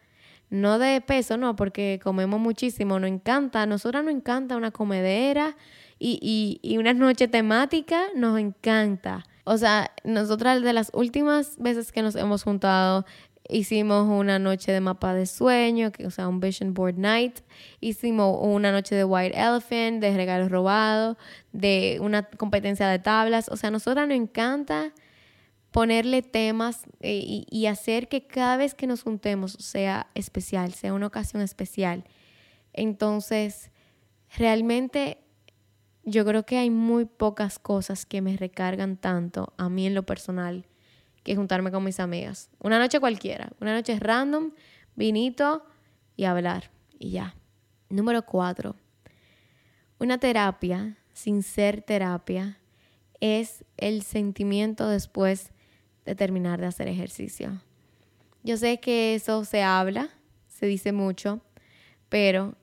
No 0.53 0.79
de 0.79 1.01
peso, 1.01 1.39
no, 1.39 1.57
porque 1.57 1.99
comemos 2.05 2.39
muchísimo, 2.39 3.01
nos 3.01 3.09
encanta, 3.09 3.63
a 3.63 3.67
nosotras 3.67 4.05
nos 4.05 4.13
encanta 4.13 4.55
una 4.55 4.71
comedera 4.71 5.57
y, 5.99 6.19
y, 6.21 6.61
y 6.61 6.77
una 6.77 6.93
noche 6.93 7.27
temática, 7.27 8.03
nos 8.15 8.39
encanta. 8.39 9.25
O 9.45 9.57
sea, 9.57 9.91
nosotras 10.05 10.61
de 10.61 10.75
las 10.75 10.91
últimas 10.93 11.57
veces 11.57 11.91
que 11.91 12.03
nos 12.03 12.17
hemos 12.17 12.43
juntado, 12.43 13.07
hicimos 13.49 14.07
una 14.07 14.39
noche 14.39 14.73
de 14.73 14.83
mapa 14.83 15.15
de 15.15 15.25
sueño, 15.25 15.91
que, 15.91 16.07
o 16.07 16.11
sea, 16.11 16.29
un 16.29 16.39
vision 16.39 16.75
board 16.75 16.99
night. 16.99 17.41
Hicimos 17.81 18.37
una 18.43 18.73
noche 18.73 18.95
de 18.95 19.05
white 19.05 19.35
elephant, 19.35 20.03
de 20.03 20.15
regalos 20.15 20.51
robados, 20.51 21.17
de 21.53 21.97
una 22.03 22.25
competencia 22.25 22.89
de 22.89 22.99
tablas. 22.99 23.49
O 23.49 23.57
sea, 23.57 23.69
a 23.69 23.71
nosotras 23.71 24.07
nos 24.07 24.19
encanta 24.19 24.93
ponerle 25.73 26.21
temas 26.23 26.85
eh, 27.01 27.45
y, 27.51 27.67
hacer 27.67 28.09
que 28.09 28.27
cada 28.27 28.59
vez 28.59 28.75
que 28.75 28.87
nos 28.87 29.03
juntemos 29.03 29.53
sea 29.53 30.07
especial, 30.15 30.75
sea 30.75 30.93
una 30.93 31.07
ocasión 31.07 31.43
especial. 31.43 32.05
Entonces, 32.75 33.71
realmente 34.37 35.19
yo 36.05 36.25
creo 36.27 36.45
que 36.45 36.59
hay 36.59 36.69
muy 36.69 37.07
pocas 37.07 37.59
cosas 37.59 38.05
que 38.05 38.21
me 38.21 38.37
recargan 38.37 38.99
tanto 38.99 39.55
a 39.57 39.71
mí 39.71 39.87
en 39.87 39.95
lo 39.95 40.05
personal 40.05 40.67
que 41.23 41.37
juntarme 41.37 41.71
con 41.71 41.85
mis 41.85 42.01
amigas. 42.01 42.51
Una 42.59 42.79
noche 42.79 43.01
cualquiera, 43.01 43.51
una 43.61 43.75
noche 43.75 43.99
random, 43.99 44.53
vinito 44.95 45.65
y 46.17 46.25
hablar 46.25 46.71
y 46.99 47.13
ya. 47.13 47.35
Número 47.89 48.27
cuatro, 48.27 48.77
una 49.99 50.19
terapia 50.19 50.99
sin 51.15 51.43
ser 51.43 51.81
terapia 51.81 52.59
es 53.21 53.65
el 53.77 54.03
sentimiento 54.03 54.89
después 54.89 55.52
de 56.05 56.15
terminar 56.15 56.61
de 56.61 56.67
hacer 56.67 56.89
ejercicio. 56.89 57.61
Yo 58.43 58.57
sé 58.57 58.81
que 58.81 59.15
eso 59.15 59.45
se 59.45 59.63
habla, 59.63 60.11
se 60.49 60.67
dice 60.67 60.93
mucho, 60.93 61.41
pero 62.09 62.55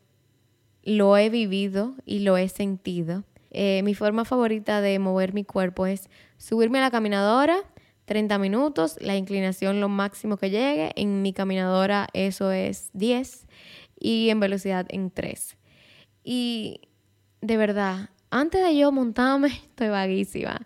lo 0.84 1.18
he 1.18 1.30
vivido 1.30 1.96
y 2.06 2.20
lo 2.20 2.38
he 2.38 2.50
sentido. 2.50 3.24
Eh, 3.52 3.82
mi 3.84 3.96
forma 3.96 4.26
favorita 4.26 4.82
de 4.82 5.00
mover 5.00 5.34
mi 5.34 5.44
cuerpo 5.44 5.86
es 5.86 6.10
subirme 6.38 6.80
a 6.80 6.82
la 6.82 6.92
caminadora, 6.92 7.58
30 8.06 8.38
minutos, 8.40 8.98
la 9.02 9.16
inclinación 9.16 9.82
lo 9.82 9.90
máximo 9.90 10.38
que 10.38 10.50
llegue. 10.50 10.92
En 10.96 11.22
mi 11.22 11.34
caminadora 11.34 12.08
eso 12.14 12.52
es 12.52 12.90
10 12.94 13.48
y 14.00 14.30
en 14.30 14.40
velocidad 14.40 14.86
en 14.90 15.12
3. 15.12 15.58
Y 16.24 16.82
de 17.42 17.58
verdad, 17.58 18.10
antes 18.32 18.64
de 18.64 18.78
yo 18.78 18.92
montarme, 18.92 19.48
estoy 19.48 19.90
vaguísima. 19.90 20.62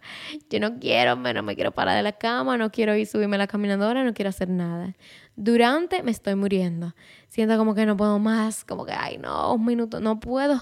Yo 0.49 0.59
no 0.59 0.79
quiero, 0.79 1.15
no 1.15 1.43
me 1.43 1.55
quiero 1.55 1.71
parar 1.71 1.95
de 1.95 2.03
la 2.03 2.13
cama, 2.13 2.57
no 2.57 2.71
quiero 2.71 2.95
ir 2.95 3.07
subirme 3.07 3.35
a 3.35 3.39
la 3.39 3.47
caminadora, 3.47 4.03
no 4.03 4.13
quiero 4.13 4.29
hacer 4.29 4.49
nada. 4.49 4.95
Durante 5.35 6.03
me 6.03 6.11
estoy 6.11 6.35
muriendo. 6.35 6.93
Siento 7.29 7.57
como 7.57 7.73
que 7.73 7.85
no 7.85 7.95
puedo 7.95 8.19
más, 8.19 8.65
como 8.65 8.85
que, 8.85 8.91
ay, 8.91 9.17
no, 9.17 9.55
un 9.55 9.65
minuto, 9.65 9.99
no 9.99 10.19
puedo. 10.19 10.61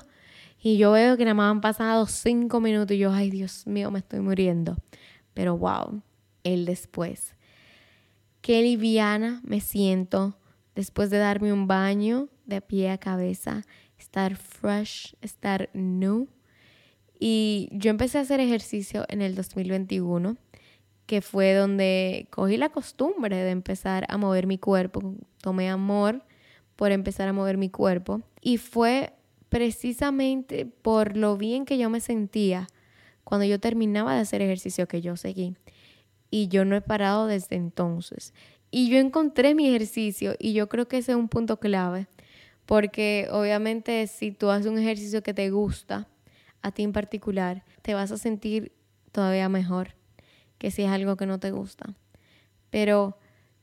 Y 0.62 0.78
yo 0.78 0.92
veo 0.92 1.18
que 1.18 1.26
nada 1.26 1.34
más 1.34 1.52
han 1.52 1.62
pasado 1.62 2.06
cinco 2.06 2.60
minutos 2.60 2.96
y 2.96 3.00
yo, 3.00 3.12
ay, 3.12 3.32
Dios 3.32 3.66
mío, 3.66 3.90
me 3.90 4.00
estoy 4.00 4.20
muriendo. 4.20 4.78
Pero 5.34 5.58
wow, 5.58 6.04
el 6.44 6.66
después. 6.66 7.36
Qué 8.42 8.62
liviana 8.62 9.42
me 9.44 9.60
siento 9.60 10.38
después 10.76 11.10
de 11.10 11.18
darme 11.18 11.52
un 11.52 11.68
baño 11.68 12.30
de 12.46 12.62
pie 12.62 12.92
a 12.92 12.98
cabeza, 12.98 13.66
estar 13.98 14.36
fresh, 14.36 15.16
estar 15.22 15.70
new 15.74 16.28
y 17.24 17.70
yo 17.72 17.92
empecé 17.92 18.18
a 18.18 18.22
hacer 18.22 18.40
ejercicio 18.40 19.06
en 19.08 19.22
el 19.22 19.36
2021, 19.36 20.38
que 21.06 21.22
fue 21.22 21.54
donde 21.54 22.26
cogí 22.32 22.58
la 22.58 22.70
costumbre 22.70 23.36
de 23.36 23.52
empezar 23.52 24.08
a 24.10 24.18
mover 24.18 24.48
mi 24.48 24.58
cuerpo. 24.58 25.14
Tomé 25.40 25.70
amor 25.70 26.24
por 26.76 26.92
empezar 26.92 27.28
a 27.28 27.34
mover 27.34 27.58
mi 27.58 27.70
cuerpo. 27.70 28.22
Y 28.42 28.58
fue 28.58 29.14
precisamente 29.50 30.66
por 30.66 31.16
lo 31.16 31.38
bien 31.38 31.66
que 31.66 31.78
yo 31.78 31.92
me 31.92 32.00
sentía 32.00 32.68
cuando 33.24 33.46
yo 33.46 33.60
terminaba 33.60 34.16
de 34.16 34.22
hacer 34.22 34.42
ejercicio 34.42 34.88
que 34.88 35.02
yo 35.02 35.16
seguí. 35.16 35.56
Y 36.32 36.48
yo 36.48 36.66
no 36.66 36.76
he 36.76 36.82
parado 36.82 37.28
desde 37.28 37.56
entonces. 37.56 38.34
Y 38.72 38.90
yo 38.90 38.98
encontré 38.98 39.54
mi 39.54 39.68
ejercicio 39.68 40.34
y 40.40 40.54
yo 40.54 40.70
creo 40.70 40.88
que 40.88 40.98
ese 40.98 41.12
es 41.12 41.20
un 41.20 41.30
punto 41.30 41.60
clave. 41.60 42.08
Porque 42.66 43.28
obviamente 43.30 44.08
si 44.08 44.32
tú 44.32 44.50
haces 44.50 44.72
un 44.72 44.80
ejercicio 44.80 45.22
que 45.22 45.36
te 45.36 45.52
gusta, 45.52 46.08
a 46.62 46.72
ti 46.72 46.84
en 46.84 46.94
particular, 46.94 47.64
te 47.82 47.94
vas 47.94 48.12
a 48.12 48.18
sentir 48.18 48.72
todavía 49.12 49.50
mejor 49.50 49.96
que 50.58 50.72
si 50.72 50.84
es 50.84 50.90
algo 50.90 51.18
que 51.18 51.26
no 51.26 51.40
te 51.40 51.52
gusta. 51.52 51.96
Pero 52.70 53.18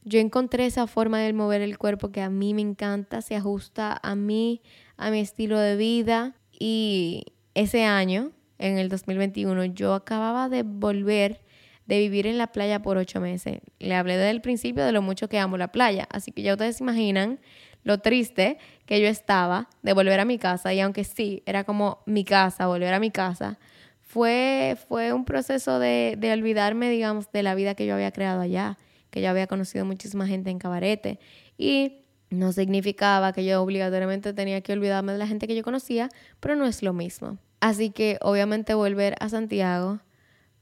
yo 0.04 0.18
encontré 0.18 0.66
esa 0.66 0.86
forma 0.86 1.20
de 1.20 1.32
mover 1.32 1.62
el 1.62 1.78
cuerpo 1.78 2.10
que 2.10 2.22
a 2.22 2.30
mí 2.30 2.54
me 2.54 2.62
encanta, 2.62 3.22
se 3.22 3.36
ajusta 3.36 3.98
a 4.02 4.14
mí, 4.14 4.62
a 4.96 5.10
mi 5.10 5.20
estilo 5.20 5.58
de 5.58 5.76
vida. 5.76 6.34
Y 6.50 7.26
ese 7.54 7.84
año, 7.84 8.32
en 8.58 8.78
el 8.78 8.88
2021, 8.88 9.66
yo 9.66 9.94
acababa 9.94 10.48
de 10.48 10.62
volver 10.62 11.42
de 11.88 11.98
vivir 11.98 12.26
en 12.26 12.36
la 12.36 12.48
playa 12.48 12.82
por 12.82 12.98
ocho 12.98 13.18
meses. 13.18 13.60
Le 13.78 13.94
hablé 13.94 14.16
desde 14.16 14.30
el 14.30 14.42
principio 14.42 14.84
de 14.84 14.92
lo 14.92 15.00
mucho 15.00 15.28
que 15.28 15.38
amo 15.38 15.56
la 15.56 15.72
playa, 15.72 16.06
así 16.10 16.32
que 16.32 16.42
ya 16.42 16.52
ustedes 16.52 16.80
imaginan 16.80 17.40
lo 17.84 17.98
triste 17.98 18.58
que 18.86 19.00
yo 19.00 19.08
estaba 19.08 19.68
de 19.82 19.92
volver 19.92 20.20
a 20.20 20.24
mi 20.24 20.38
casa 20.38 20.72
y 20.74 20.80
aunque 20.80 21.04
sí, 21.04 21.42
era 21.46 21.64
como 21.64 22.02
mi 22.06 22.24
casa, 22.24 22.66
volver 22.66 22.94
a 22.94 23.00
mi 23.00 23.10
casa, 23.10 23.58
fue, 24.00 24.76
fue 24.88 25.12
un 25.12 25.24
proceso 25.24 25.78
de, 25.78 26.16
de 26.18 26.32
olvidarme, 26.32 26.90
digamos, 26.90 27.30
de 27.32 27.42
la 27.42 27.54
vida 27.54 27.74
que 27.74 27.86
yo 27.86 27.94
había 27.94 28.10
creado 28.10 28.40
allá, 28.40 28.78
que 29.10 29.20
yo 29.20 29.28
había 29.30 29.46
conocido 29.46 29.84
muchísima 29.84 30.26
gente 30.26 30.50
en 30.50 30.58
cabarete 30.58 31.18
y 31.56 32.04
no 32.30 32.52
significaba 32.52 33.32
que 33.32 33.44
yo 33.44 33.62
obligatoriamente 33.62 34.32
tenía 34.32 34.60
que 34.60 34.72
olvidarme 34.72 35.12
de 35.12 35.18
la 35.18 35.26
gente 35.26 35.46
que 35.46 35.54
yo 35.54 35.62
conocía, 35.62 36.08
pero 36.40 36.56
no 36.56 36.66
es 36.66 36.82
lo 36.82 36.92
mismo. 36.92 37.38
Así 37.60 37.90
que 37.90 38.18
obviamente 38.20 38.74
volver 38.74 39.14
a 39.20 39.28
Santiago 39.28 40.00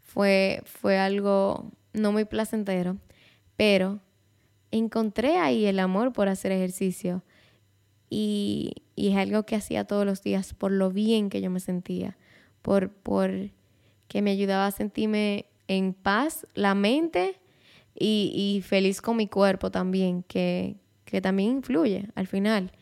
fue, 0.02 0.62
fue 0.64 0.98
algo 0.98 1.70
no 1.92 2.12
muy 2.12 2.24
placentero, 2.24 2.96
pero 3.56 4.00
encontré 4.78 5.36
ahí 5.38 5.66
el 5.66 5.78
amor 5.78 6.12
por 6.12 6.28
hacer 6.28 6.52
ejercicio 6.52 7.22
y, 8.10 8.82
es 8.96 9.16
algo 9.16 9.44
que 9.44 9.56
hacía 9.56 9.84
todos 9.84 10.06
los 10.06 10.22
días 10.22 10.54
por 10.54 10.72
lo 10.72 10.90
bien 10.90 11.28
que 11.28 11.40
yo 11.40 11.50
me 11.50 11.60
sentía, 11.60 12.16
por, 12.62 12.90
por 12.90 13.30
que 14.08 14.22
me 14.22 14.30
ayudaba 14.30 14.66
a 14.66 14.70
sentirme 14.70 15.46
en 15.68 15.92
paz, 15.92 16.46
la 16.54 16.74
mente 16.74 17.38
y, 17.94 18.62
feliz 18.64 19.00
con 19.00 19.16
mi 19.16 19.26
cuerpo 19.26 19.70
también, 19.70 20.22
que, 20.22 20.76
que 21.04 21.20
también 21.20 21.56
influye 21.56 22.08
al 22.14 22.26
final. 22.26 22.72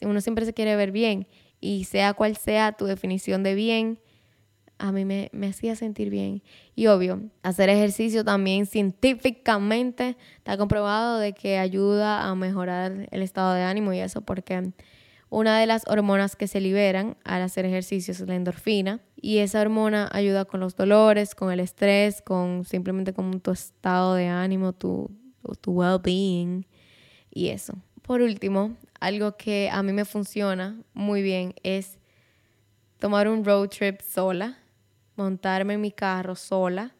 Uno 0.00 0.20
siempre 0.20 0.46
se 0.46 0.54
quiere 0.54 0.76
ver 0.76 0.92
bien 0.92 1.26
y 1.60 1.84
sea 1.84 2.14
cual 2.14 2.36
sea 2.36 2.72
tu 2.72 2.86
definición 2.86 3.42
de 3.42 3.54
bien, 3.54 3.98
a 4.78 4.92
mí 4.92 5.04
me, 5.04 5.30
hacía 5.46 5.76
sentir 5.76 6.10
bien. 6.10 6.42
Y 6.74 6.86
obvio, 6.86 7.20
hacer 7.42 7.68
ejercicio 7.68 8.24
también 8.24 8.66
científicamente 8.66 10.16
está 10.36 10.56
comprobado 10.56 11.18
de 11.18 11.32
que 11.32 11.58
ayuda 11.58 12.28
a 12.28 12.34
mejorar 12.34 13.08
el 13.10 13.22
estado 13.22 13.54
de 13.54 13.62
ánimo 13.62 13.92
y 13.92 13.98
eso 13.98 14.22
porque 14.22 14.72
una 15.30 15.58
de 15.58 15.66
las 15.66 15.86
hormonas 15.88 16.36
que 16.36 16.46
se 16.46 16.60
liberan 16.60 17.16
al 17.24 17.42
hacer 17.42 17.66
ejercicio 17.66 18.12
es 18.12 18.20
la 18.20 18.36
endorfina 18.36 19.00
y 19.20 19.38
esa 19.38 19.60
hormona 19.60 20.08
ayuda 20.12 20.44
con 20.44 20.60
los 20.60 20.76
dolores, 20.76 21.34
con 21.34 21.52
el 21.52 21.60
estrés, 21.60 22.22
con 22.22 22.64
simplemente 22.64 23.12
con 23.12 23.40
tu 23.40 23.50
estado 23.50 24.14
de 24.14 24.28
ánimo, 24.28 24.72
tu, 24.72 25.10
tu 25.60 25.72
well-being 25.72 26.66
y 27.30 27.48
eso. 27.48 27.74
Por 28.02 28.22
último, 28.22 28.76
algo 29.00 29.36
que 29.36 29.68
a 29.70 29.82
mí 29.82 29.92
me 29.92 30.04
funciona 30.04 30.80
muy 30.94 31.20
bien 31.20 31.54
es 31.62 31.98
tomar 32.98 33.28
un 33.28 33.44
road 33.44 33.68
trip 33.68 34.00
sola 34.00 34.56
montarme 35.18 35.74
en 35.74 35.80
mi 35.80 35.90
carro 35.90 36.34
sola, 36.36 36.94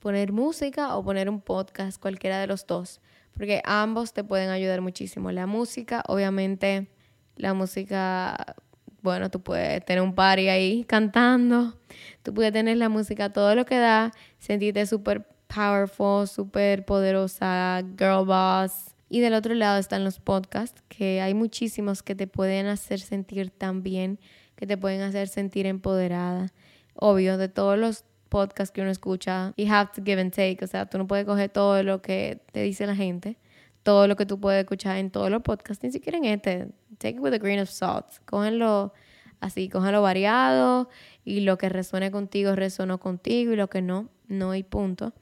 poner 0.00 0.32
música 0.32 0.96
o 0.96 1.04
poner 1.04 1.30
un 1.30 1.40
podcast, 1.40 2.00
cualquiera 2.00 2.38
de 2.38 2.46
los 2.46 2.66
dos, 2.66 3.00
porque 3.32 3.62
ambos 3.64 4.12
te 4.12 4.24
pueden 4.24 4.50
ayudar 4.50 4.80
muchísimo. 4.80 5.30
La 5.30 5.46
música, 5.46 6.02
obviamente, 6.08 6.88
la 7.36 7.54
música, 7.54 8.56
bueno, 9.02 9.30
tú 9.30 9.42
puedes 9.42 9.84
tener 9.84 10.02
un 10.02 10.14
party 10.14 10.48
ahí 10.48 10.84
cantando, 10.84 11.78
tú 12.22 12.34
puedes 12.34 12.52
tener 12.52 12.76
la 12.76 12.88
música, 12.88 13.32
todo 13.32 13.54
lo 13.54 13.64
que 13.64 13.78
da, 13.78 14.12
sentirte 14.38 14.84
súper 14.84 15.26
powerful, 15.46 16.26
súper 16.28 16.84
poderosa, 16.84 17.82
girl 17.96 18.26
boss. 18.26 18.94
Y 19.08 19.20
del 19.20 19.34
otro 19.34 19.54
lado 19.54 19.78
están 19.78 20.02
los 20.02 20.18
podcasts, 20.18 20.82
que 20.88 21.20
hay 21.20 21.34
muchísimos 21.34 22.02
que 22.02 22.16
te 22.16 22.26
pueden 22.26 22.66
hacer 22.66 22.98
sentir 22.98 23.50
tan 23.50 23.82
bien, 23.82 24.18
que 24.56 24.66
te 24.66 24.76
pueden 24.76 25.02
hacer 25.02 25.28
sentir 25.28 25.66
empoderada 25.66 26.52
obvio, 26.94 27.38
de 27.38 27.48
todos 27.48 27.78
los 27.78 28.04
podcasts 28.28 28.72
que 28.72 28.80
uno 28.80 28.90
escucha, 28.90 29.52
you 29.56 29.66
have 29.70 29.90
to 29.94 30.02
give 30.04 30.20
and 30.20 30.32
take, 30.32 30.58
o 30.62 30.66
sea, 30.66 30.86
tú 30.86 30.98
no 30.98 31.06
puedes 31.06 31.24
coger 31.24 31.50
todo 31.50 31.82
lo 31.82 32.02
que 32.02 32.40
te 32.52 32.62
dice 32.62 32.86
la 32.86 32.96
gente, 32.96 33.38
todo 33.84 34.08
lo 34.08 34.16
que 34.16 34.26
tú 34.26 34.40
puedes 34.40 34.64
escuchar 34.64 34.96
en 34.96 35.10
todos 35.10 35.30
los 35.30 35.42
podcasts, 35.42 35.84
ni 35.84 35.92
siquiera 35.92 36.18
en 36.18 36.24
este. 36.24 36.68
Take 36.98 37.16
it 37.16 37.20
with 37.20 37.34
a 37.34 37.38
grain 37.38 37.60
of 37.60 37.68
salt. 37.68 38.06
Cógenlo 38.24 38.92
así, 39.40 39.68
cógenlo 39.68 40.00
variado 40.02 40.88
y 41.24 41.40
lo 41.40 41.58
que 41.58 41.68
resuene 41.68 42.10
contigo, 42.10 42.56
resonó 42.56 42.98
contigo 42.98 43.52
y 43.52 43.56
lo 43.56 43.68
que 43.68 43.82
no, 43.82 44.08
no 44.26 44.50
hay 44.52 44.62
punto. 44.62 45.12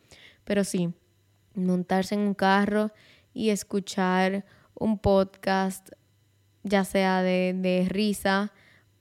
Pero 0.45 0.65
sí, 0.65 0.95
montarse 1.55 2.15
en 2.15 2.21
un 2.21 2.35
carro 2.35 2.93
y 3.35 3.51
escuchar 3.51 4.45
un 4.75 4.99
podcast, 4.99 5.91
ya 6.63 6.85
sea 6.85 7.23
de, 7.23 7.55
de 7.57 7.87
risa 7.89 8.53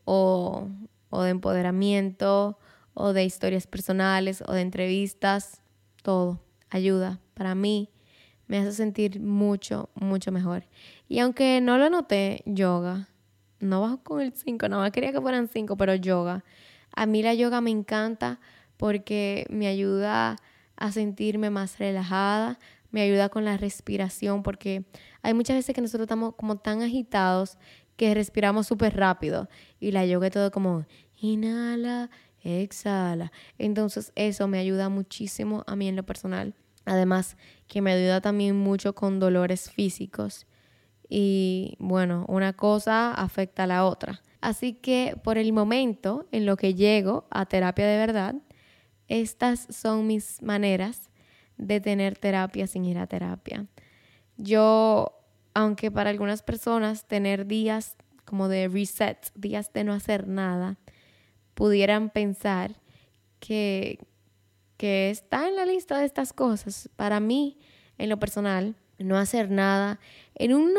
o, 0.06 0.68
o 1.12 1.21
de 1.21 1.30
empoderamiento 1.30 2.58
o 2.95 3.13
de 3.13 3.24
historias 3.24 3.67
personales 3.67 4.43
o 4.47 4.54
de 4.54 4.62
entrevistas, 4.62 5.62
todo 6.02 6.39
ayuda. 6.71 7.19
Para 7.36 7.54
mí 7.54 7.89
me 8.47 8.58
hace 8.58 8.74
sentir 8.74 9.21
mucho, 9.21 9.89
mucho 9.93 10.32
mejor. 10.32 10.63
Y 11.08 11.19
aunque 11.19 11.62
no 11.62 11.78
lo 11.78 11.89
noté, 11.89 12.41
yoga, 12.45 13.10
no 13.60 13.82
bajo 13.82 14.04
con 14.04 14.21
el 14.21 14.34
5, 14.34 14.67
no 14.67 14.78
más 14.78 14.91
quería 14.91 15.12
que 15.12 15.21
fueran 15.21 15.47
5, 15.47 15.78
pero 15.78 15.93
yoga. 15.95 16.43
A 16.93 17.06
mí 17.06 17.21
la 17.21 17.34
yoga 17.34 17.62
me 17.62 17.69
encanta 17.69 18.39
porque 18.78 19.45
me 19.50 19.67
ayuda 19.67 20.38
a 20.76 20.91
sentirme 20.91 21.50
más 21.50 21.78
relajada, 21.78 22.58
me 22.89 23.02
ayuda 23.02 23.30
con 23.30 23.45
la 23.45 23.56
respiración, 23.56 24.43
porque 24.43 24.86
hay 25.21 25.34
muchas 25.34 25.56
veces 25.56 25.74
que 25.74 25.82
nosotros 25.82 26.06
estamos 26.06 26.36
como 26.36 26.58
tan 26.58 26.82
agitados 26.82 27.58
que 28.02 28.16
respiramos 28.16 28.66
súper 28.66 28.98
rápido 28.98 29.48
y 29.80 29.92
la 29.92 30.04
yoga 30.08 30.32
todo 30.32 30.50
como 30.50 30.88
inhala, 31.20 32.10
exhala. 32.42 33.32
Entonces 33.60 34.12
eso 34.16 34.48
me 34.48 34.58
ayuda 34.58 34.90
muchísimo 34.90 35.64
a 35.68 35.76
mí 35.76 35.88
en 35.88 35.96
lo 35.96 36.02
personal. 36.02 36.56
Además 36.86 37.38
que 37.68 37.80
me 37.80 37.92
ayuda 37.92 38.20
también 38.20 38.58
mucho 38.58 38.96
con 38.96 39.20
dolores 39.20 39.70
físicos. 39.70 40.48
Y 41.10 41.76
bueno, 41.78 42.26
una 42.28 42.54
cosa 42.54 43.14
afecta 43.14 43.66
a 43.66 43.68
la 43.68 43.86
otra. 43.86 44.24
Así 44.42 44.74
que 44.74 45.16
por 45.24 45.38
el 45.38 45.54
momento, 45.54 46.28
en 46.32 46.48
lo 46.48 46.58
que 46.58 46.74
llego 46.74 47.28
a 47.30 47.46
terapia 47.46 47.86
de 47.86 47.98
verdad, 48.00 48.34
estas 49.10 49.68
son 49.70 50.08
mis 50.08 50.42
maneras 50.42 51.12
de 51.58 51.80
tener 51.80 52.18
terapia 52.18 52.66
sin 52.66 52.84
ir 52.84 52.98
a 52.98 53.06
terapia. 53.06 53.68
Yo, 54.38 55.21
aunque 55.54 55.92
para 55.92 56.10
algunas 56.10 56.44
personas 56.44 57.06
tener 57.06 57.46
días 57.46 57.98
como 58.26 58.48
de 58.48 58.68
reset, 58.68 59.32
días 59.36 59.74
de 59.74 59.84
no 59.84 59.94
hacer 59.94 60.28
nada, 60.28 60.78
pudieran 61.54 62.10
pensar 62.10 62.80
que, 63.40 64.00
que 64.78 65.10
está 65.10 65.48
en 65.48 65.56
la 65.56 65.66
lista 65.66 66.00
de 66.00 66.06
estas 66.06 66.34
cosas. 66.34 66.90
Para 66.96 67.20
mí, 67.20 67.60
en 67.98 68.10
lo 68.10 68.18
personal, 68.18 68.76
no 69.00 69.18
hacer 69.18 69.50
nada 69.50 70.00
en 70.36 70.54
un 70.54 70.74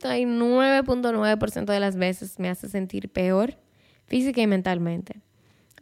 99.9% 0.00 1.64
de 1.66 1.80
las 1.80 1.96
veces 1.96 2.38
me 2.38 2.48
hace 2.48 2.68
sentir 2.68 3.08
peor 3.10 3.58
física 4.06 4.40
y 4.40 4.46
mentalmente. 4.46 5.20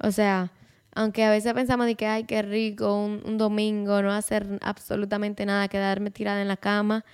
O 0.01 0.11
sea, 0.11 0.51
aunque 0.95 1.25
a 1.25 1.31
veces 1.31 1.53
pensamos 1.55 1.87
de 1.87 1.95
que, 1.95 2.07
ay, 2.07 2.25
qué 2.25 2.43
rico, 2.43 2.99
un, 3.03 3.23
un, 3.25 3.39
domingo, 3.39 4.03
no 4.03 4.13
hacer 4.13 4.59
absolutamente 4.63 5.47
nada, 5.47 5.69
quedarme 5.69 6.11
tirada 6.11 6.43
en 6.43 6.49
la 6.49 6.57
cama, 6.57 7.05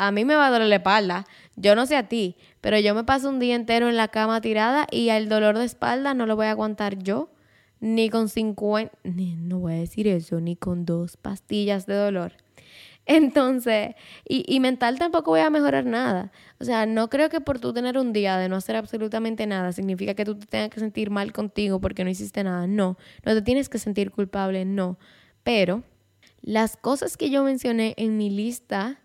a 0.00 0.12
mí 0.12 0.24
me 0.24 0.34
va 0.34 0.46
a 0.46 0.50
doler 0.50 0.68
la 0.68 0.76
espalda. 0.76 1.26
Yo 1.56 1.74
no 1.74 1.84
sé 1.84 1.94
a 1.94 2.08
ti, 2.08 2.36
pero 2.62 2.78
yo 2.78 2.94
me 2.94 3.04
paso 3.04 3.28
un 3.28 3.38
día 3.38 3.54
entero 3.54 3.88
en 3.90 3.96
la 3.96 4.08
cama 4.08 4.40
tirada 4.40 4.86
y 4.90 5.10
el 5.10 5.28
dolor 5.28 5.58
de 5.58 5.66
espalda 5.66 6.14
no 6.14 6.24
lo 6.24 6.36
voy 6.36 6.46
a 6.46 6.52
aguantar 6.52 6.96
yo, 6.98 7.28
ni 7.80 8.08
con 8.08 8.30
50, 8.30 8.90
no 9.04 9.58
voy 9.58 9.74
a 9.74 9.76
decir 9.76 10.08
eso, 10.08 10.40
ni 10.40 10.56
con 10.56 10.86
dos 10.86 11.18
pastillas 11.18 11.84
de 11.84 11.94
dolor. 11.94 12.32
Entonces, 13.06 13.94
y, 14.26 14.44
y, 14.46 14.60
mental 14.60 14.98
tampoco 14.98 15.32
voy 15.32 15.40
a 15.40 15.50
mejorar 15.50 15.84
nada. 15.84 16.32
O 16.60 16.64
sea, 16.64 16.86
no 16.86 17.10
creo 17.10 17.28
que 17.28 17.42
por 17.42 17.58
tú 17.58 17.74
tener 17.74 17.98
un 17.98 18.14
día 18.14 18.38
de 18.38 18.48
no 18.48 18.56
hacer 18.56 18.76
absolutamente 18.76 19.46
nada 19.46 19.72
significa 19.72 20.14
que 20.14 20.24
tú 20.24 20.38
te 20.38 20.46
tengas 20.46 20.70
que 20.70 20.80
sentir 20.80 21.10
mal 21.10 21.32
contigo 21.32 21.78
porque 21.78 22.04
no 22.04 22.10
hiciste 22.10 22.42
nada. 22.42 22.66
No, 22.66 22.96
no 23.24 23.34
te 23.34 23.42
tienes 23.42 23.68
que 23.68 23.78
sentir 23.78 24.12
culpable, 24.12 24.64
no. 24.64 24.98
Pero 25.42 25.82
las 26.40 26.78
cosas 26.78 27.18
que 27.18 27.28
yo 27.28 27.44
mencioné 27.44 27.94
en 27.98 28.16
mi 28.16 28.30
lista 28.30 29.00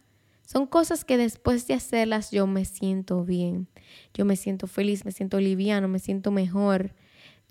son 0.45 0.67
cosas 0.67 1.03
que 1.03 1.17
después 1.17 1.67
de 1.67 1.73
hacerlas 1.73 2.31
yo 2.31 2.47
me 2.47 2.65
siento 2.65 3.25
bien, 3.25 3.67
yo 4.13 4.25
me 4.25 4.36
siento 4.36 4.67
feliz, 4.67 5.03
me 5.03 5.12
siento 5.12 5.39
liviano, 5.39 5.88
me 5.88 5.99
siento 5.99 6.31
mejor. 6.31 6.93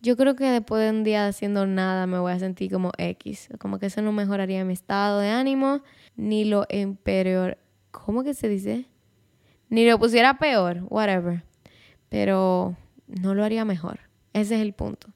Yo 0.00 0.16
creo 0.16 0.37
que 0.37 0.44
después 0.44 0.83
de 0.83 0.90
un 0.90 1.02
día 1.02 1.26
haciendo 1.26 1.66
nada 1.66 2.07
me 2.07 2.18
voy 2.18 2.33
a 2.33 2.38
sentir 2.38 2.70
como 2.70 2.92
X, 2.98 3.48
como 3.59 3.78
que 3.78 3.87
eso 3.87 4.02
no 4.02 4.12
mejoraría 4.12 4.64
mi 4.64 4.74
estado 4.74 5.18
de 5.18 5.30
ánimo, 5.30 5.83
ni 6.16 6.44
lo 6.44 6.66
empeor, 6.68 7.59
¿cómo 7.90 8.22
que 8.22 8.35
se 8.35 8.48
dice? 8.48 8.87
Ni 9.68 9.88
lo 9.88 9.98
pusiera 9.98 10.38
peor, 10.38 10.83
whatever. 10.88 11.42
Pero 12.09 12.76
no 13.07 13.35
lo 13.35 13.44
haría 13.44 13.64
mejor. 13.64 14.00
Ese 14.35 14.57
es 14.57 14.61
el 14.61 14.72
punto. 14.72 15.09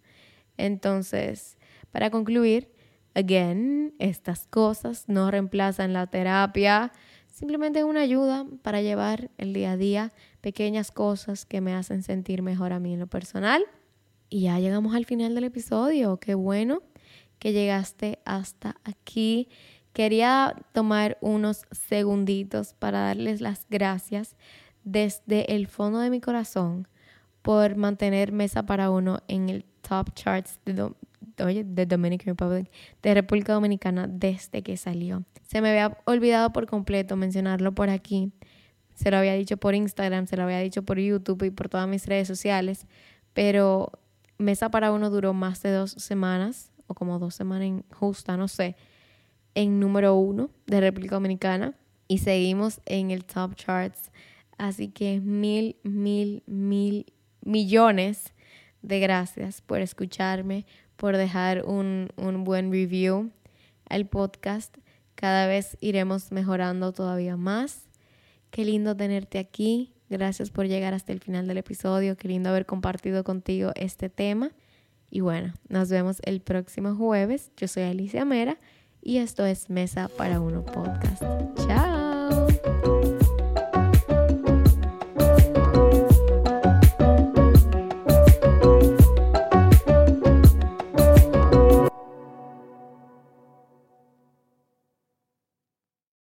Entonces, 0.57 1.59
para 1.93 2.11
concluir, 2.11 2.73
again, 3.15 3.95
estas 3.99 4.47
cosas 4.47 5.05
no 5.09 5.31
reemplazan 5.31 5.93
la 5.93 6.07
terapia, 6.07 6.93
Simplemente 7.39 7.85
una 7.85 8.01
ayuda 8.01 8.45
para 8.63 8.83
llevar 8.83 9.31
el 9.39 9.53
día 9.53 9.71
a 9.71 9.77
día 9.77 10.13
pequeñas 10.41 10.91
cosas 10.91 11.47
que 11.47 11.61
me 11.61 11.73
hacen 11.73 12.03
sentir 12.03 12.43
mejor 12.43 12.73
a 12.73 12.81
mí 12.81 12.95
en 12.95 12.99
lo 12.99 13.07
personal. 13.07 13.63
Y 14.29 14.41
ya 14.41 14.59
llegamos 14.59 14.97
al 14.97 15.05
final 15.05 15.37
del 15.37 15.45
episodio. 15.45 16.17
Qué 16.17 16.35
bueno 16.35 16.83
que 17.39 17.53
llegaste 17.53 18.19
hasta 18.25 18.75
aquí. 18.83 19.49
Quería 19.93 20.57
tomar 20.73 21.17
unos 21.21 21.63
segunditos 21.71 22.75
para 22.75 23.03
darles 23.03 23.41
las 23.41 23.67
gracias 23.71 24.35
desde 24.83 25.55
el 25.55 25.69
fondo 25.69 26.01
de 26.01 26.11
mi 26.11 26.21
corazón 26.21 26.89
por 27.43 27.77
mantener 27.77 28.33
Mesa 28.33 28.67
para 28.67 28.91
Uno 28.91 29.21
en 29.29 29.49
el 29.49 29.65
top 29.89 30.13
charts 30.13 30.59
de, 30.65 30.91
oye, 31.45 31.65
de 31.65 31.87
Dominican 31.87 32.27
Republic, 32.27 32.71
de 33.03 33.15
República 33.15 33.53
Dominicana 33.53 34.07
desde 34.09 34.63
que 34.63 34.77
salió. 34.77 35.25
Se 35.43 35.61
me 35.61 35.71
había 35.71 35.99
olvidado 36.05 36.53
por 36.53 36.67
completo 36.67 37.17
mencionarlo 37.17 37.75
por 37.75 37.91
aquí. 37.91 38.33
Se 38.95 39.11
lo 39.11 39.17
había 39.17 39.35
dicho 39.35 39.57
por 39.57 39.75
Instagram, 39.75 40.27
se 40.27 40.37
lo 40.37 40.43
había 40.43 40.59
dicho 40.59 40.83
por 40.83 40.99
YouTube 40.99 41.45
y 41.45 41.51
por 41.51 41.69
todas 41.69 41.89
mis 41.89 42.07
redes 42.07 42.27
sociales, 42.29 42.87
pero 43.33 43.93
Mesa 44.39 44.71
para 44.71 44.93
Uno 44.93 45.11
duró 45.11 45.33
más 45.35 45.63
de 45.63 45.71
dos 45.71 45.93
semanas, 45.93 46.71
o 46.87 46.95
como 46.95 47.19
dos 47.19 47.35
semanas 47.35 47.67
en 47.67 47.85
justa, 47.91 48.37
no 48.37 48.49
sé, 48.49 48.77
en 49.55 49.81
número 49.81 50.15
uno 50.15 50.51
de 50.67 50.81
República 50.81 51.17
Dominicana 51.17 51.75
y 52.09 52.19
seguimos 52.19 52.81
en 52.87 53.11
el 53.11 53.25
top 53.25 53.55
charts. 53.55 54.11
Así 54.57 54.89
que 54.89 55.21
mil, 55.21 55.77
mil, 55.85 56.43
mil 56.47 57.13
millones 57.45 58.33
de 58.83 59.01
gracias 59.01 59.61
por 59.61 59.81
escucharme, 59.81 60.67
por 60.99 61.17
dejar 61.17 61.65
un, 61.65 62.09
un 62.17 62.45
buen 62.45 62.71
review 62.71 63.31
al 63.89 64.07
podcast. 64.07 64.77
Cada 65.15 65.47
vez 65.47 65.79
iremos 65.81 66.33
mejorando 66.33 66.93
todavía 66.93 67.37
más. 67.37 67.89
Qué 68.51 68.65
lindo 68.65 68.97
tenerte 68.97 69.39
aquí. 69.39 69.95
Gracias 70.11 70.51
por 70.51 70.67
llegar 70.67 70.95
hasta 70.95 71.13
el 71.13 71.21
final 71.21 71.47
del 71.47 71.59
episodio. 71.59 72.17
Qué 72.17 72.29
lindo 72.29 72.51
haber 72.51 72.67
compartido 72.67 73.25
contigo 73.25 73.73
este 73.77 74.09
tema. 74.09 74.51
Y 75.11 75.21
bueno, 75.21 75.55
nos 75.69 75.89
vemos 75.89 76.19
el 76.25 76.41
próximo 76.41 76.95
jueves. 76.97 77.53
Yo 77.57 77.69
soy 77.69 77.85
Alicia 77.85 78.25
Mera 78.25 78.59
y 79.01 79.19
esto 79.19 79.47
es 79.47 79.71
Mesa 79.71 80.09
para 80.17 80.41
Uno 80.41 80.65
Podcast. 80.65 81.23
Chao. 81.67 82.08